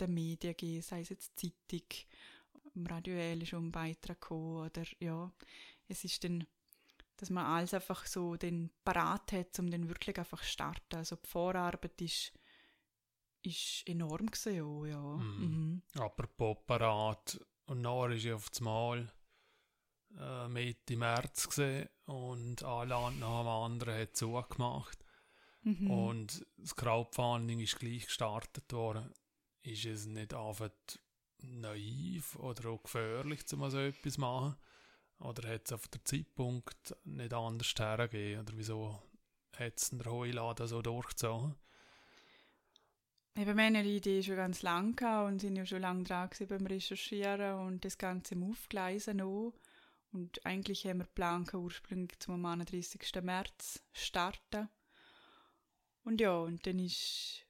[0.00, 1.86] den Medien geben, sei es jetzt Zeitung,
[2.74, 5.32] im Radio L ist ein Beitrag gekommen, oder ja,
[5.88, 6.46] es ist dann,
[7.16, 10.96] dass man alles einfach so den parat hat, um dann wirklich einfach zu starten.
[10.96, 12.32] Also die Vorarbeit ist,
[13.42, 15.16] ist enorm gewesen, auch, ja.
[15.16, 15.82] Mhm.
[15.94, 16.00] Mhm.
[16.00, 19.12] Apropos parat, und nachher ist ja auf das Mal
[20.18, 24.98] äh, Mitte März gesehen und ein Land nach dem anderen hat zugemacht.
[25.62, 25.90] Mhm.
[25.90, 29.12] Und das Crowdfunding ist gleich gestartet worden.
[29.62, 30.70] Ist es nicht einfach
[31.42, 34.56] naiv oder auch gefährlich, um so etwas zu machen?
[35.18, 38.40] Oder hat es auf den Zeitpunkt nicht anders hergegeben?
[38.40, 39.02] Oder wieso
[39.56, 41.54] hat es der Heuladen so durchgezogen?
[43.36, 47.84] Eben, die Idee schon ganz lange und sind ja schon lange dran beim Recherchieren und
[47.84, 49.54] das Ganze im Aufgleisen auch.
[50.12, 53.00] Und eigentlich haben wir geplant, ursprünglich zum 31.
[53.22, 54.68] März starten.
[56.02, 57.46] Und ja, und dann ist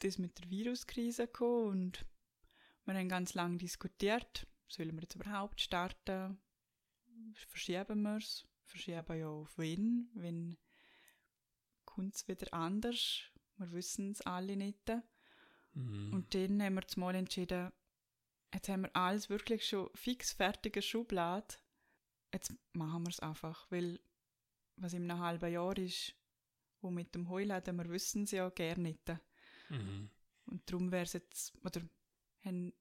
[0.00, 2.06] das mit der Viruskrise gekommen und
[2.86, 6.38] wir haben ganz lange diskutiert, sollen wir jetzt überhaupt starten?
[7.34, 8.46] Verschieben wir es?
[8.64, 10.10] Verschieben ja auf wen?
[10.14, 10.56] Wenn
[11.84, 13.22] kommt es wieder anders?
[13.56, 14.90] Wir wissen es alle nicht.
[15.74, 16.12] Mhm.
[16.12, 17.72] Und dann haben wir zumal entschieden,
[18.52, 21.54] jetzt haben wir alles wirklich schon fix fertige Schublade.
[22.32, 24.00] Jetzt machen wir es einfach, weil
[24.76, 26.14] was in einem halben Jahr ist,
[26.80, 29.08] wo mit dem Heuladen, wir wissen es ja gerne nicht.
[29.68, 30.10] Mhm.
[30.46, 31.80] Und darum wäre es jetzt, oder
[32.44, 32.72] haben,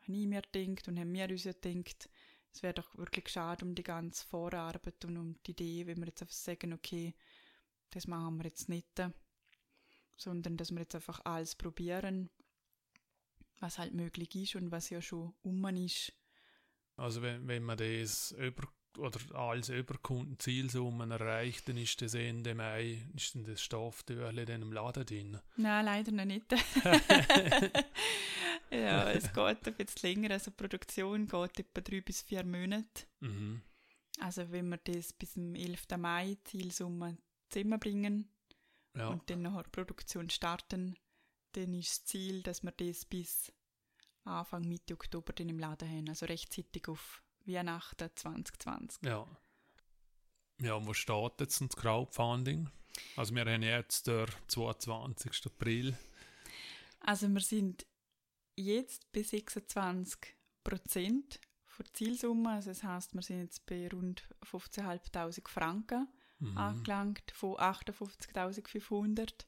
[0.00, 2.08] habe ich mir gedacht und haben wir uns ja gedacht,
[2.52, 6.06] es wäre doch wirklich schade um die ganze Vorarbeit und um die Idee, wenn wir
[6.06, 7.14] jetzt einfach sagen, okay,
[7.90, 8.88] das machen wir jetzt nicht,
[10.16, 12.30] sondern dass wir jetzt einfach alles probieren,
[13.58, 16.12] was halt möglich ist und was ja schon um ist.
[16.96, 18.68] Also wenn, wenn man das über
[18.98, 24.72] oder als Überkundenzielsummen erreicht, dann ist das Ende Mai, ist dann das Stofftürchen in einem
[24.72, 25.40] Laden drin.
[25.56, 26.46] Nein, leider noch nicht.
[28.70, 30.30] ja, es geht ein bisschen länger.
[30.32, 33.04] Also die Produktion geht etwa drei bis vier Monate.
[33.20, 33.62] Mhm.
[34.20, 35.86] Also wenn wir das bis zum 11.
[35.98, 37.18] Mai Zielsumme
[37.48, 38.28] zusammenbringen
[38.96, 39.08] Ja.
[39.08, 40.96] und dann nachher die Produktion starten,
[41.52, 43.52] dann ist das Ziel, dass wir das bis
[44.24, 46.08] Anfang Mitte Oktober dann im Laden haben.
[46.08, 49.02] Also rechtzeitig auf Weihnachten 2020.
[49.04, 49.26] ja.
[50.62, 52.68] Ja, und wo steht jetzt das Crowdfunding?
[53.16, 55.46] Also wir haben jetzt den 22.
[55.46, 55.96] April.
[57.00, 57.86] Also wir sind
[58.60, 60.18] jetzt bei 26
[60.64, 61.40] Prozent
[61.78, 62.50] der Zielsumme.
[62.50, 66.08] Also das heisst, wir sind jetzt bei rund 15'500 Franken
[66.42, 66.56] Mhm.
[66.56, 69.46] angelangt von 58.500.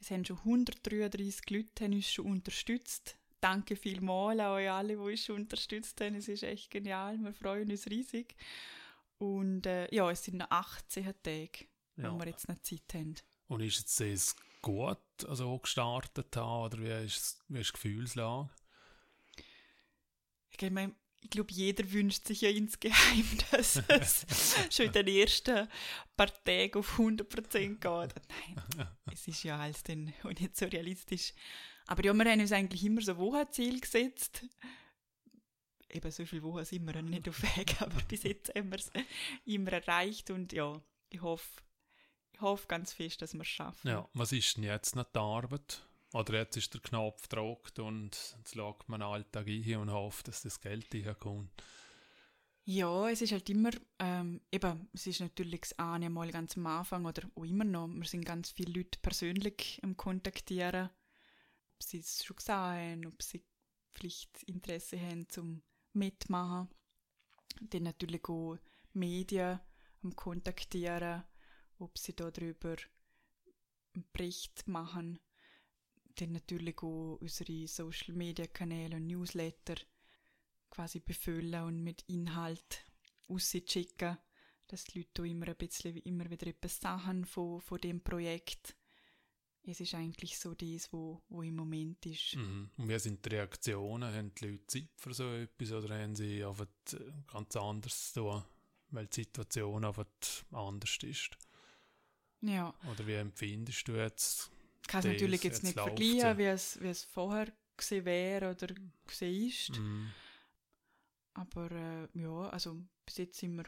[0.00, 3.16] Es haben schon 133 Leute haben uns schon unterstützt.
[3.40, 6.14] Danke vielmals an euch alle, die uns schon unterstützt haben.
[6.16, 7.18] Es ist echt genial.
[7.18, 8.34] Wir freuen uns riesig.
[9.18, 12.12] Und äh, ja, es sind noch 18 Tage, Ja.
[12.12, 13.14] wo wir jetzt noch Zeit haben.
[13.48, 18.50] Und ist jetzt das gut also gestartet haben, oder wie ist, wie ist die Gefühlslage?
[20.50, 25.68] Ich meine, ich glaube, jeder wünscht sich ja insgeheim, dass es schon in den ersten
[26.16, 27.80] paar Tagen auf 100% geht.
[27.80, 31.32] Nein, es ist ja alles dann auch nicht so realistisch.
[31.86, 34.44] Aber ja, wir haben uns eigentlich immer so Wochenziel gesetzt.
[35.88, 38.90] Eben so viele Wochen sind wir nicht auf Weg, aber bis jetzt haben wir es
[39.44, 41.62] immer erreicht und ja, ich hoffe,
[42.42, 43.88] hoffe ganz fest, dass wir es schaffen.
[43.88, 45.86] Ja, was ist denn jetzt noch die Arbeit?
[46.12, 50.28] Oder jetzt ist der Knopf gedruckt und jetzt legt man den Alltag ein und hofft,
[50.28, 51.50] dass das Geld reinkommt.
[52.64, 56.66] Ja, es ist halt immer, ähm, eben, es ist natürlich das eine Mal ganz am
[56.66, 60.90] Anfang oder auch immer noch, wir sind ganz viele Leute persönlich am Kontaktieren,
[61.74, 63.42] ob sie es schon gesehen haben, ob sie
[63.94, 65.62] vielleicht Interesse haben zum
[65.92, 66.68] Mitmachen.
[67.60, 68.58] Dann natürlich auch
[68.92, 69.58] Medien
[70.04, 71.24] am Kontaktieren,
[71.82, 72.76] ob sie da drüber
[73.94, 75.18] einen Bericht machen.
[76.16, 79.76] dann natürlich auch unsere Social Media Kanäle und Newsletter
[80.70, 82.84] quasi befüllen und mit Inhalt
[83.28, 84.18] rausschicken,
[84.68, 88.76] dass die Leute immer ein bisschen immer wieder etwas sagen von, von dem Projekt.
[89.64, 92.36] Es ist eigentlich so das, wo, wo im Moment ist.
[92.36, 92.70] Mhm.
[92.76, 94.12] Und wie sind die Reaktionen?
[94.12, 96.66] Haben die Leute Zeit für so etwas oder haben sie einfach
[97.32, 98.42] ganz anders tun,
[98.90, 100.06] weil die Situation einfach
[100.50, 101.38] anders ist?
[102.42, 102.74] Ja.
[102.90, 104.50] Oder wie empfindest du jetzt?
[104.82, 108.50] Ich kann es natürlich jetzt, jetzt nicht vergleichen, wie es, wie es vorher gesehen wäre
[108.50, 108.74] oder
[109.06, 109.78] gesehen ist.
[109.78, 110.10] Mhm.
[111.34, 113.64] Aber äh, ja, also bis jetzt sind wir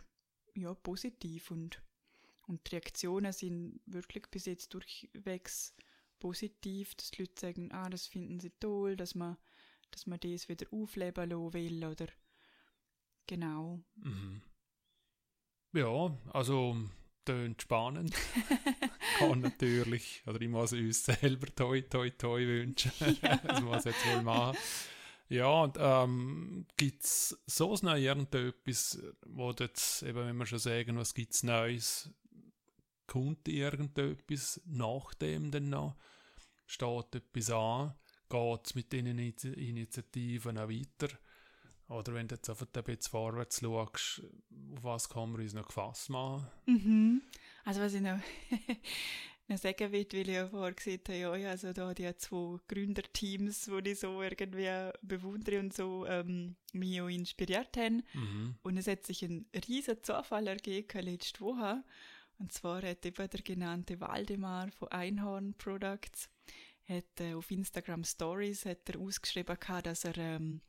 [0.57, 1.83] ja, positiv und,
[2.47, 5.75] und die Reaktionen sind wirklich bis jetzt durchwegs
[6.19, 9.37] positiv, dass die Leute sagen, ah, das finden sie toll, dass man,
[9.91, 12.07] dass man das wieder aufleben lassen will oder
[13.27, 13.81] genau.
[13.97, 14.43] Mhm.
[15.73, 16.77] Ja, also
[17.25, 18.15] tönt spannend.
[19.19, 22.93] Kann natürlich, oder ich muss uns selber toi toi toi wünschen.
[23.23, 23.37] Ja.
[23.47, 24.57] das muss jetzt wohl machen.
[25.29, 30.99] Ja, und ähm, gibt es so noch irgendetwas, wo jetzt, eben, wenn wir schon sagen,
[30.99, 32.11] was gibt es Neues,
[33.07, 35.97] kommt irgendetwas nach dem denn noch?
[36.67, 37.95] Steht etwas an?
[38.29, 41.09] Geht es mit diesen Initiativen auch weiter?
[41.89, 44.23] Oder wenn du jetzt einfach ein bisschen vorwärts schaust,
[44.75, 46.47] auf was kann man uns noch gefasst machen?
[46.67, 47.23] Mhm.
[47.65, 48.19] Also was ich noch
[49.49, 53.65] noch sagen will, weil ich ja vorher gesagt habe, ja, also da die zwei Gründerteams,
[53.65, 58.03] die ich so irgendwie bewundere und so ähm, mich auch inspiriert haben.
[58.15, 58.55] Mhm.
[58.63, 61.85] Und es hat sich ein riesen Zufall ergeben letzte Woche.
[62.39, 66.29] Und zwar hat eben der genannte Waldemar von Einhorn Products
[66.89, 70.61] hat, äh, auf Instagram Stories hat er ausgeschrieben, dass er ähm,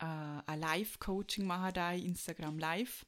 [0.00, 3.06] äh, ein Live-Coaching machen da Instagram Live.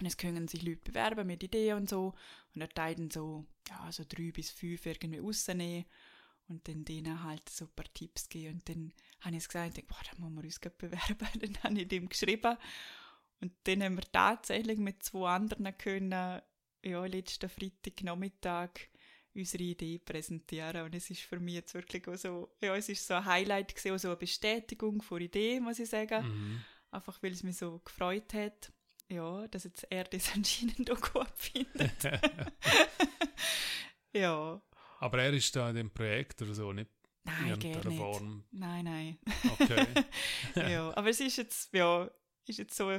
[0.00, 2.14] Und es können sich Leute bewerben mit Ideen und so.
[2.54, 5.84] Und er teilt so, ja, so drei bis fünf irgendwie rausnehmen
[6.48, 8.54] und dann denen halt so ein paar Tipps geben.
[8.54, 11.28] Und dann habe ich gesagt, boah, da müssen wir uns bewerben.
[11.40, 12.56] Dann habe ich dem geschrieben.
[13.40, 16.40] Und dann haben wir tatsächlich mit zwei anderen können,
[16.82, 18.88] ja, letzten Freitag Nachmittag
[19.34, 20.84] unsere Idee präsentieren.
[20.84, 23.74] Und es ist für mich jetzt wirklich auch so, ja, es ist so ein Highlight
[23.74, 26.26] gewesen, so eine Bestätigung von Idee, muss ich sagen.
[26.26, 26.64] Mhm.
[26.90, 28.72] Einfach, weil es mich so gefreut hat
[29.08, 32.04] ja, dass jetzt er das anscheinend auch gut findet.
[34.12, 34.60] ja.
[35.00, 36.90] Aber er ist da in dem Projekt oder so, nicht
[37.24, 38.44] nein, in irgendeiner Form?
[38.52, 39.18] Nein, nein.
[39.58, 39.86] Okay.
[40.54, 42.10] ja, aber es ist jetzt, ja,
[42.46, 42.90] ist jetzt so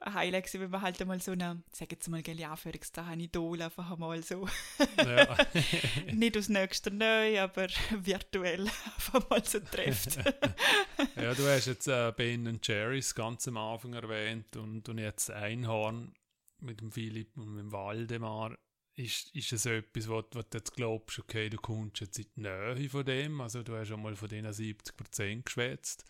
[0.00, 3.62] ein Highlight gewesen, wenn man halt einmal so eine, sag jetzt mal, gell, ein Idol
[3.62, 4.48] einfach einmal so,
[4.96, 5.36] ja.
[6.12, 10.16] nicht aus nächster Nähe, aber virtuell einfach mal so trifft.
[11.16, 16.14] ja, du hast jetzt äh, Ben Jerry's ganz am Anfang erwähnt und, und jetzt Einhorn
[16.60, 18.56] mit dem Philipp und mit dem Waldemar.
[18.94, 22.40] Ist, ist es etwas, wo, wo du jetzt glaubst, okay, du kommst jetzt in die
[22.40, 26.04] Nähe von dem, also du hast schon mal von diesen 70% geschwätzt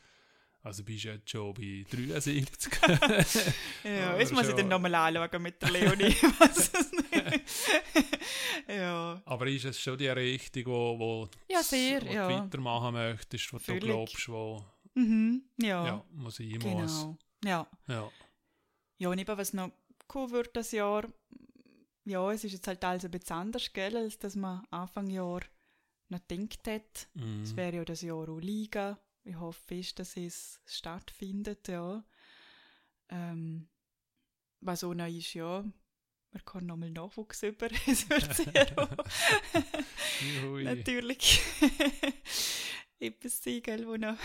[0.63, 2.73] also bist du jetzt schon bei 73.
[3.85, 6.15] ja, jetzt muss ich dann nochmal anschauen mit der Leonie.
[8.69, 9.23] ja.
[9.25, 12.29] Aber ist es schon die Richtung, wo, wo, ja, sehr, wo ja.
[12.29, 13.83] du weitermachen möchtest, wo Völlig.
[13.83, 15.87] du glaubst, wo mhm, ja.
[15.87, 16.81] ja, wo sein genau.
[16.81, 17.07] muss?
[17.45, 17.67] Ja.
[17.87, 18.11] Ja.
[18.99, 19.71] Ja, und eben, was noch
[20.13, 21.07] cool wird das Jahr,
[22.05, 25.43] ja, es ist jetzt halt alles ein bisschen anders, gell, als dass man Anfang Jahr
[26.09, 27.09] noch gedacht hat.
[27.15, 27.43] Mhm.
[27.43, 28.99] Es wäre ja das Jahr auch Liga
[29.29, 32.05] ich hoffe fest, dass es stattfindet, ja.
[33.11, 33.69] Ähm,
[34.61, 35.65] was auch noch ist, ja,
[36.33, 38.75] man kann nochmal Nachwuchs über, es wird sehr
[40.65, 41.41] natürlich
[42.99, 44.19] etwas sein, gell, wo noch,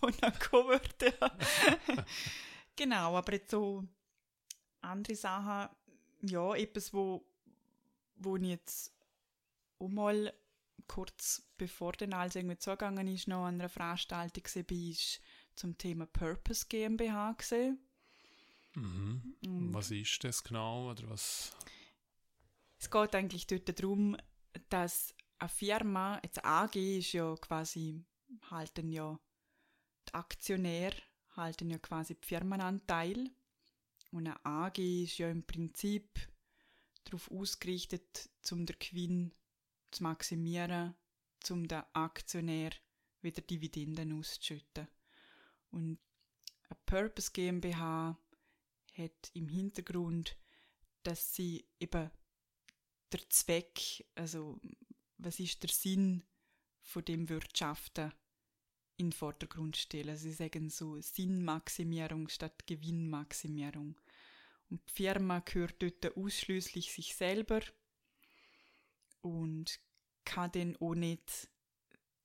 [0.00, 1.36] wo noch kommen wird, ja.
[2.76, 3.84] genau, aber jetzt so
[4.80, 5.74] andere Sachen,
[6.22, 7.26] ja, etwas, wo,
[8.16, 8.92] wo ich jetzt
[9.78, 10.32] auch mal
[10.86, 14.96] kurz bevor dann alles irgendwie zugegangen ist, noch an einer Veranstaltung war
[15.54, 17.78] zum Thema Purpose GmbH gesehen.
[18.74, 19.36] Mhm.
[19.46, 21.56] Und was ist das genau oder was?
[22.78, 24.16] Es geht eigentlich dort darum,
[24.68, 28.04] dass eine Firma, jetzt eine AG ist ja quasi,
[28.50, 29.18] halten ja
[30.08, 30.96] die Aktionäre
[31.36, 33.30] halten ja quasi die Firmenanteil
[34.10, 36.18] und eine AG ist ja im Prinzip
[37.04, 39.34] darauf ausgerichtet, um den Gewinn
[39.96, 40.94] zu maximieren,
[41.50, 42.70] um den Aktionär
[43.22, 44.88] wieder Dividenden auszuschütten.
[45.70, 45.98] Und
[46.68, 48.18] eine Purpose GmbH
[48.96, 50.36] hat im Hintergrund,
[51.02, 52.10] dass sie eben
[53.12, 54.60] der Zweck, also
[55.18, 56.24] was ist der Sinn
[56.82, 58.12] von dem Wirtschaften
[58.96, 60.16] in den Vordergrund stellen.
[60.16, 64.00] Sie sagen so Sinnmaximierung statt Gewinnmaximierung.
[64.68, 67.60] Und die Firma gehört dort ausschließlich sich selber
[69.20, 69.80] und
[70.26, 71.48] kann dann auch nicht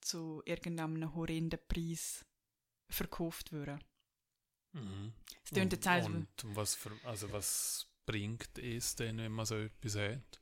[0.01, 2.25] zu irgendeinem horrenden Preis
[2.89, 3.79] verkauft werden.
[4.73, 5.13] Mhm.
[5.45, 9.55] Es tönt jetzt also, Und was, für, also was bringt es denn, wenn man so
[9.55, 10.41] etwas hat?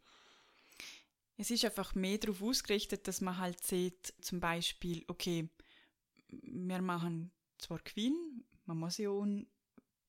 [1.37, 5.47] es ist einfach mehr darauf ausgerichtet, dass man halt sieht, zum Beispiel, okay,
[6.27, 9.25] wir machen zwar Gewinn, man muss ja auch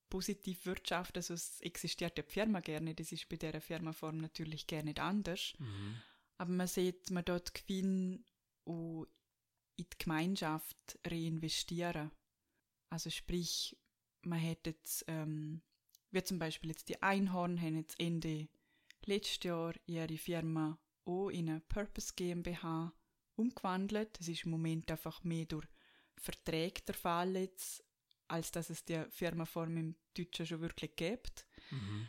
[0.09, 4.67] positiv wirtschaften, also es existiert ja die Firma gerne, das ist bei dieser Firmaform natürlich
[4.67, 6.03] gerne nicht anders, Mhm.
[6.41, 8.25] Aber man sieht, man dort Gewinn
[8.65, 9.05] auch
[9.77, 12.11] in die Gemeinschaft reinvestieren.
[12.89, 13.77] Also sprich,
[14.23, 15.61] man hätte jetzt, ähm,
[16.11, 18.49] wie zum Beispiel jetzt die Einhorn, haben jetzt Ende
[19.05, 22.95] letztes Jahr ihre Firma auch in eine Purpose GmbH
[23.37, 24.19] umgewandelt.
[24.19, 25.67] Das ist im Moment einfach mehr durch
[26.17, 27.85] Verträge der Fall jetzt,
[28.29, 31.47] als dass es die Firmaform im Deutschen schon wirklich gibt.
[31.71, 32.09] Mhm.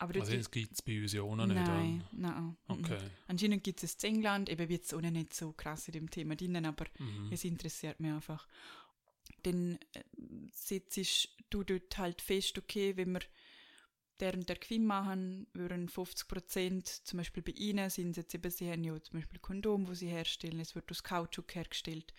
[0.00, 1.56] Aber Also das gibt es bei uns ja auch noch nicht.
[1.56, 2.20] Nein, an.
[2.20, 2.56] nein.
[2.68, 2.98] Okay.
[3.28, 6.36] Anscheinend gibt es in England, eben wird es auch nicht so krass in dem Thema
[6.36, 7.30] drin, aber Mhm.
[7.30, 8.48] es interessiert mich einfach.
[9.42, 10.02] Dann äh,
[10.52, 13.20] setzt du dort halt fest, okay, wenn wir
[14.20, 18.50] deren der Gewinn machen, würden 50 Prozent, zum Beispiel bei ihnen sind es jetzt eben,
[18.50, 22.14] sie haben ja zum Beispiel Kondom, wo sie herstellen, es wird aus Kautschuk hergestellt,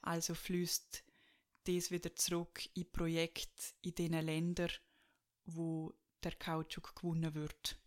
[0.00, 1.04] also fließt
[1.64, 4.70] das wieder zurück in Projekte in den Ländern,
[5.44, 5.92] wo
[6.26, 7.78] der Kautschuk gewonnen wird.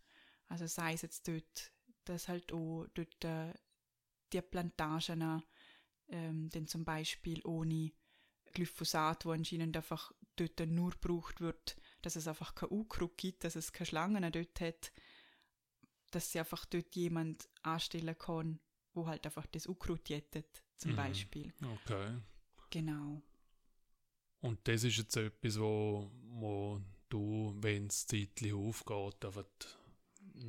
[0.48, 1.72] Also sei es jetzt dort,
[2.04, 3.52] dass halt auch dort äh,
[4.32, 5.42] die Plantagen
[6.08, 7.92] ähm, denn zum Beispiel ohne
[8.52, 13.54] Glyphosat, wo anscheinend einfach dort nur gebraucht wird, dass es einfach kein Unkraut gibt, dass
[13.54, 14.92] es keine Schlangen dort hat,
[16.10, 18.58] dass sie einfach dort jemand anstellen kann,
[18.92, 20.96] wo halt einfach das Unkraut jettet, zum Mhm.
[20.96, 21.54] Beispiel.
[21.62, 22.18] Okay.
[22.70, 23.22] Genau.
[24.40, 26.80] Und das ist jetzt etwas, wo, wo
[27.10, 29.44] du, wenn es zeitlich aufgeht, einfach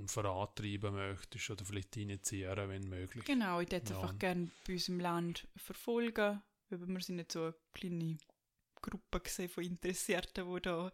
[0.07, 3.25] vorantreiben möchtest oder vielleicht initiieren, wenn möglich.
[3.25, 4.01] Genau, ich würde Ja.
[4.01, 8.17] einfach gerne bei uns im Land verfolgen, weil wir sind nicht so eine kleine
[8.81, 10.91] Gruppe gesehen von Interessierten, die da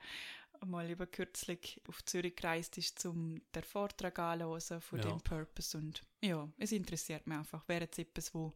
[0.65, 5.11] mal über kürzlich auf Zürich gereist ist, um den Vortrag anzuhören von Ja.
[5.11, 7.67] dem Purpose und ja, es interessiert mich einfach.
[7.67, 8.53] Wäre jetzt etwas, wo,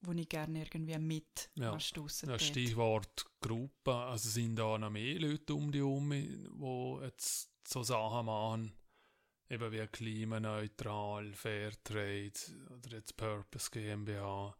[0.00, 1.72] wo ich gerne irgendwie mit Ja.
[1.72, 2.38] anstoßen Ja.
[2.38, 8.26] Stichwort Gruppe, also sind da noch mehr Leute um die herum, die jetzt so Sachen
[8.26, 8.72] machen,
[9.50, 12.32] eben wie klimaneutral, Fairtrade
[12.70, 14.56] oder jetzt Purpose GmbH.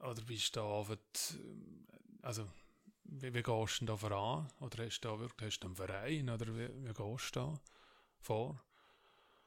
[0.00, 0.96] Oder bist du da, einfach,
[2.22, 2.46] also
[3.04, 4.50] wie, wie gehst du denn da voran?
[4.60, 7.60] Oder hast du da wirklich hast du einen Verein oder wie, wie gehst du da
[8.20, 8.62] vor?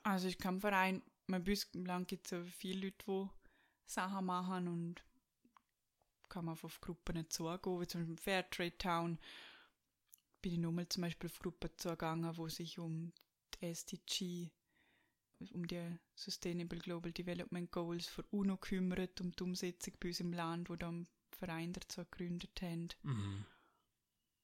[0.03, 3.29] Also ich kann Verein, mein bei uns im Land gibt es viele Leute, die
[3.85, 5.03] Sachen machen und
[6.29, 9.19] kann man auf Gruppen zugehen, wie zum Beispiel Fairtrade Town
[10.41, 13.13] bin ich nochmal zum Beispiel auf Gruppen zugegangen, wo sich um
[13.55, 14.49] die SDG,
[15.53, 20.33] um die Sustainable Global Development Goals für UNO kümmert, um die Umsetzung bei uns im
[20.33, 23.45] Land, wo dann Verein dazu gegründet haben, Mhm.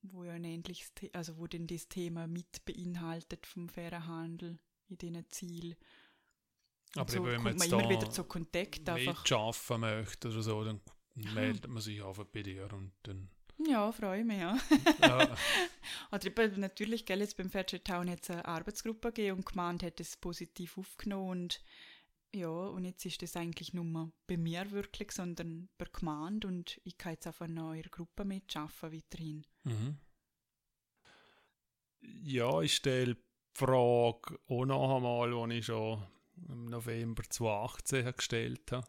[0.03, 4.97] wo ja ein ähnliches, also wo denn das Thema mit beinhaltet vom fairen Handel in
[4.97, 5.75] diesen Zielen.
[6.95, 9.19] Aber so eben, wenn man jetzt man da immer wieder zu Kontakt einfach.
[9.19, 10.81] mitschaffen möchte oder so, dann
[11.15, 13.29] meldet man sich einfach bei dir und dann
[13.67, 14.57] Ja, freue mich, ja.
[15.01, 15.35] ja,
[16.11, 19.83] Oder eben natürlich, gell, jetzt beim Fairtrade Town hat es eine Arbeitsgruppe gegeben und gemeint
[19.83, 21.61] hat es positiv aufgenommen und
[22.33, 26.47] ja, und jetzt ist das eigentlich nur mehr bei mir wirklich, sondern bei der Gemeinde
[26.47, 29.45] und ich kann jetzt einfach noch in der Gruppe mitschaffen weiterhin.
[29.63, 29.97] Mhm.
[32.01, 33.21] Ja, ich stelle die
[33.53, 36.03] Frage auch noch einmal, die ich schon
[36.47, 38.87] im November 2018 gestellt habe.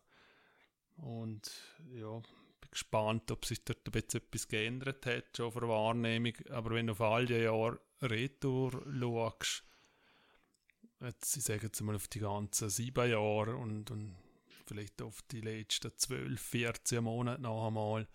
[0.96, 1.51] Und
[1.92, 6.34] ja, bin gespannt, ob sich dort jetzt etwas geändert hat, schon für Wahrnehmung.
[6.51, 9.64] Aber wenn du auf all die Jahre retour schaust,
[11.01, 14.16] jetzt, ich sage jetzt mal auf die ganzen sieben Jahre und, und
[14.66, 18.07] vielleicht auf die letzten 12, 14 Monate noch einmal,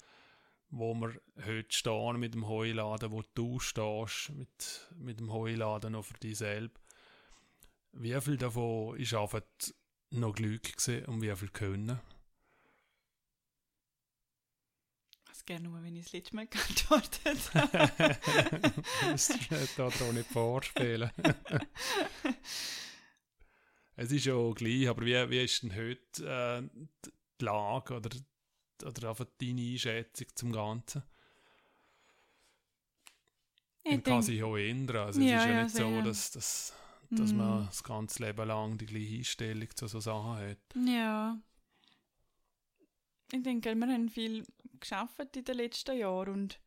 [0.69, 1.13] wo wir
[1.45, 6.37] heute stehen mit dem Heuladen, wo du stehst mit, mit dem Heuladen noch für dich
[6.37, 6.84] selbst.
[7.97, 9.41] Wie viel davon ist einfach
[10.09, 12.01] noch Glück gewesen und wie viel können?
[15.27, 18.17] Das gerne nur, wenn ich das letzte Mal geantwortet habe.
[19.11, 19.29] das
[19.77, 21.09] da auch nicht vorspielen.
[23.95, 26.85] es ist ja gleich, aber wie, wie ist denn heute äh,
[27.39, 28.09] die Lage oder,
[28.83, 31.01] oder einfach deine Einschätzung zum Ganzen?
[33.85, 35.07] Ich kann sich auch ändern.
[35.07, 36.73] Also Ja, es ist ja, ja, nicht so, dass, dass,
[37.09, 37.37] dass Mm.
[37.37, 40.57] man das ganze Leben lang die gleiche Einstellung zu so Sachen hat.
[40.75, 41.39] Ja.
[43.31, 44.45] Ich denke, wir haben viel
[44.79, 46.59] geschafft in den letzten Jahren und,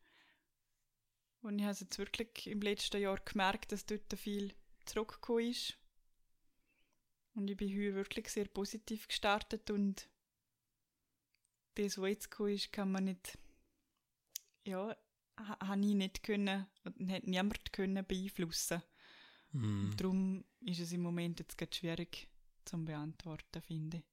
[1.41, 4.53] und ich habe es jetzt wirklich im letzten Jahr gemerkt, dass dort viel
[4.85, 5.77] zurückgekommen ist.
[7.35, 10.09] Und ich bin heute wirklich sehr positiv gestartet und
[11.75, 13.37] das, was jetzt gekommen ist, kann man nicht,
[14.65, 14.95] ja,
[15.37, 18.83] ha- habe ich nicht können, hat niemand können beeinflussen.
[19.51, 19.91] Hm.
[19.97, 22.27] Darum ist es im Moment jetzt gerade schwierig
[22.65, 24.03] zum beantworten, finde ich.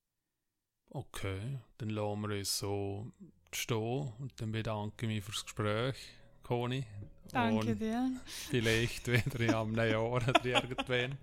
[0.91, 3.13] Okay, dann lassen wir es so
[3.53, 5.97] stehen und dann bedanke ich mich fürs Gespräch,
[6.43, 6.85] Conny.
[7.33, 8.11] Danke Und dir.
[8.25, 11.19] vielleicht wieder in einem Jahr oder irgendwann.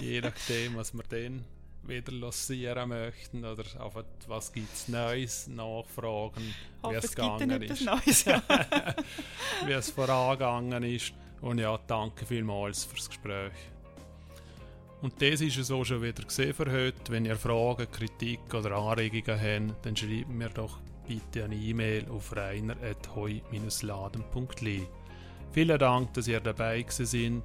[0.00, 1.44] Je nachdem, was wir dann
[1.82, 6.54] wieder lancieren möchten oder einfach, was gibt es Neues, Nachfragen,
[6.88, 7.82] wie es gegangen ist.
[7.82, 8.24] Neues.
[8.24, 8.42] Ja.
[9.66, 11.12] wie es vorangegangen ist.
[11.42, 13.52] Und ja, danke vielmals fürs Gespräch.
[15.02, 17.10] Und das ist es auch schon wieder für heute.
[17.10, 22.34] Wenn ihr Fragen, Kritik oder Anregungen habt, dann schreibt mir doch bitte eine E-Mail auf
[22.36, 24.86] reiner.heu-laden.li.
[25.50, 27.42] Vielen Dank, dass ihr dabei seid.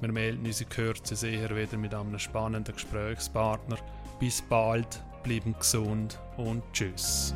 [0.00, 3.76] Wir melden uns in Kürze sicher wieder mit einem spannenden Gesprächspartner.
[4.18, 7.34] Bis bald, bleiben gesund und tschüss.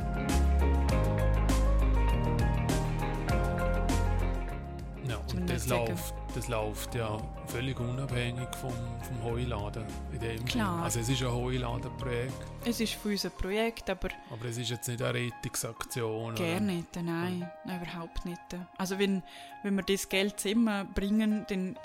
[5.54, 9.84] Das läuft, das läuft ja völlig unabhängig vom, vom Heuladen.
[10.12, 10.74] In dem Klar.
[10.74, 10.84] Sinn.
[10.84, 12.34] Also es ist ein Heuladenprojekt,
[12.64, 16.34] Es ist für unser Projekt, aber aber es ist jetzt nicht eine Rettungsaktion.
[16.34, 16.96] gerne nicht.
[16.96, 18.40] Nein, nein, überhaupt nicht.
[18.78, 19.22] Also wenn,
[19.62, 21.78] wenn wir das Geld zusammenbringen, dann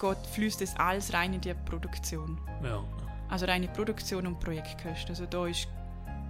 [0.00, 2.40] geht, fließt das alles rein in die Produktion.
[2.62, 2.82] Ja.
[3.28, 5.10] Also reine Produktion und Projektkosten.
[5.10, 5.68] Also da ist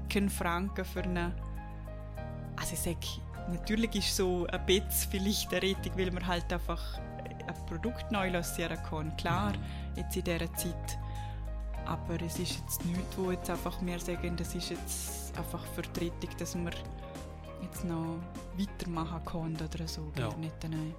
[0.09, 1.33] kein Franken für eine...
[2.57, 6.99] Also ich sage, natürlich ist so ein bisschen vielleicht eine Rettung, weil man halt einfach
[7.47, 9.17] ein Produkt neu lancieren kann.
[9.17, 9.53] Klar,
[9.97, 10.99] jetzt in dieser Zeit.
[11.87, 16.31] Aber es ist jetzt nichts, wo jetzt einfach wir sagen, das ist jetzt einfach Rettung,
[16.39, 16.73] dass man
[17.63, 18.19] jetzt noch
[18.57, 20.13] weitermachen kann oder so.
[20.17, 20.29] Ja.
[20.29, 20.95] Gar nicht, nein.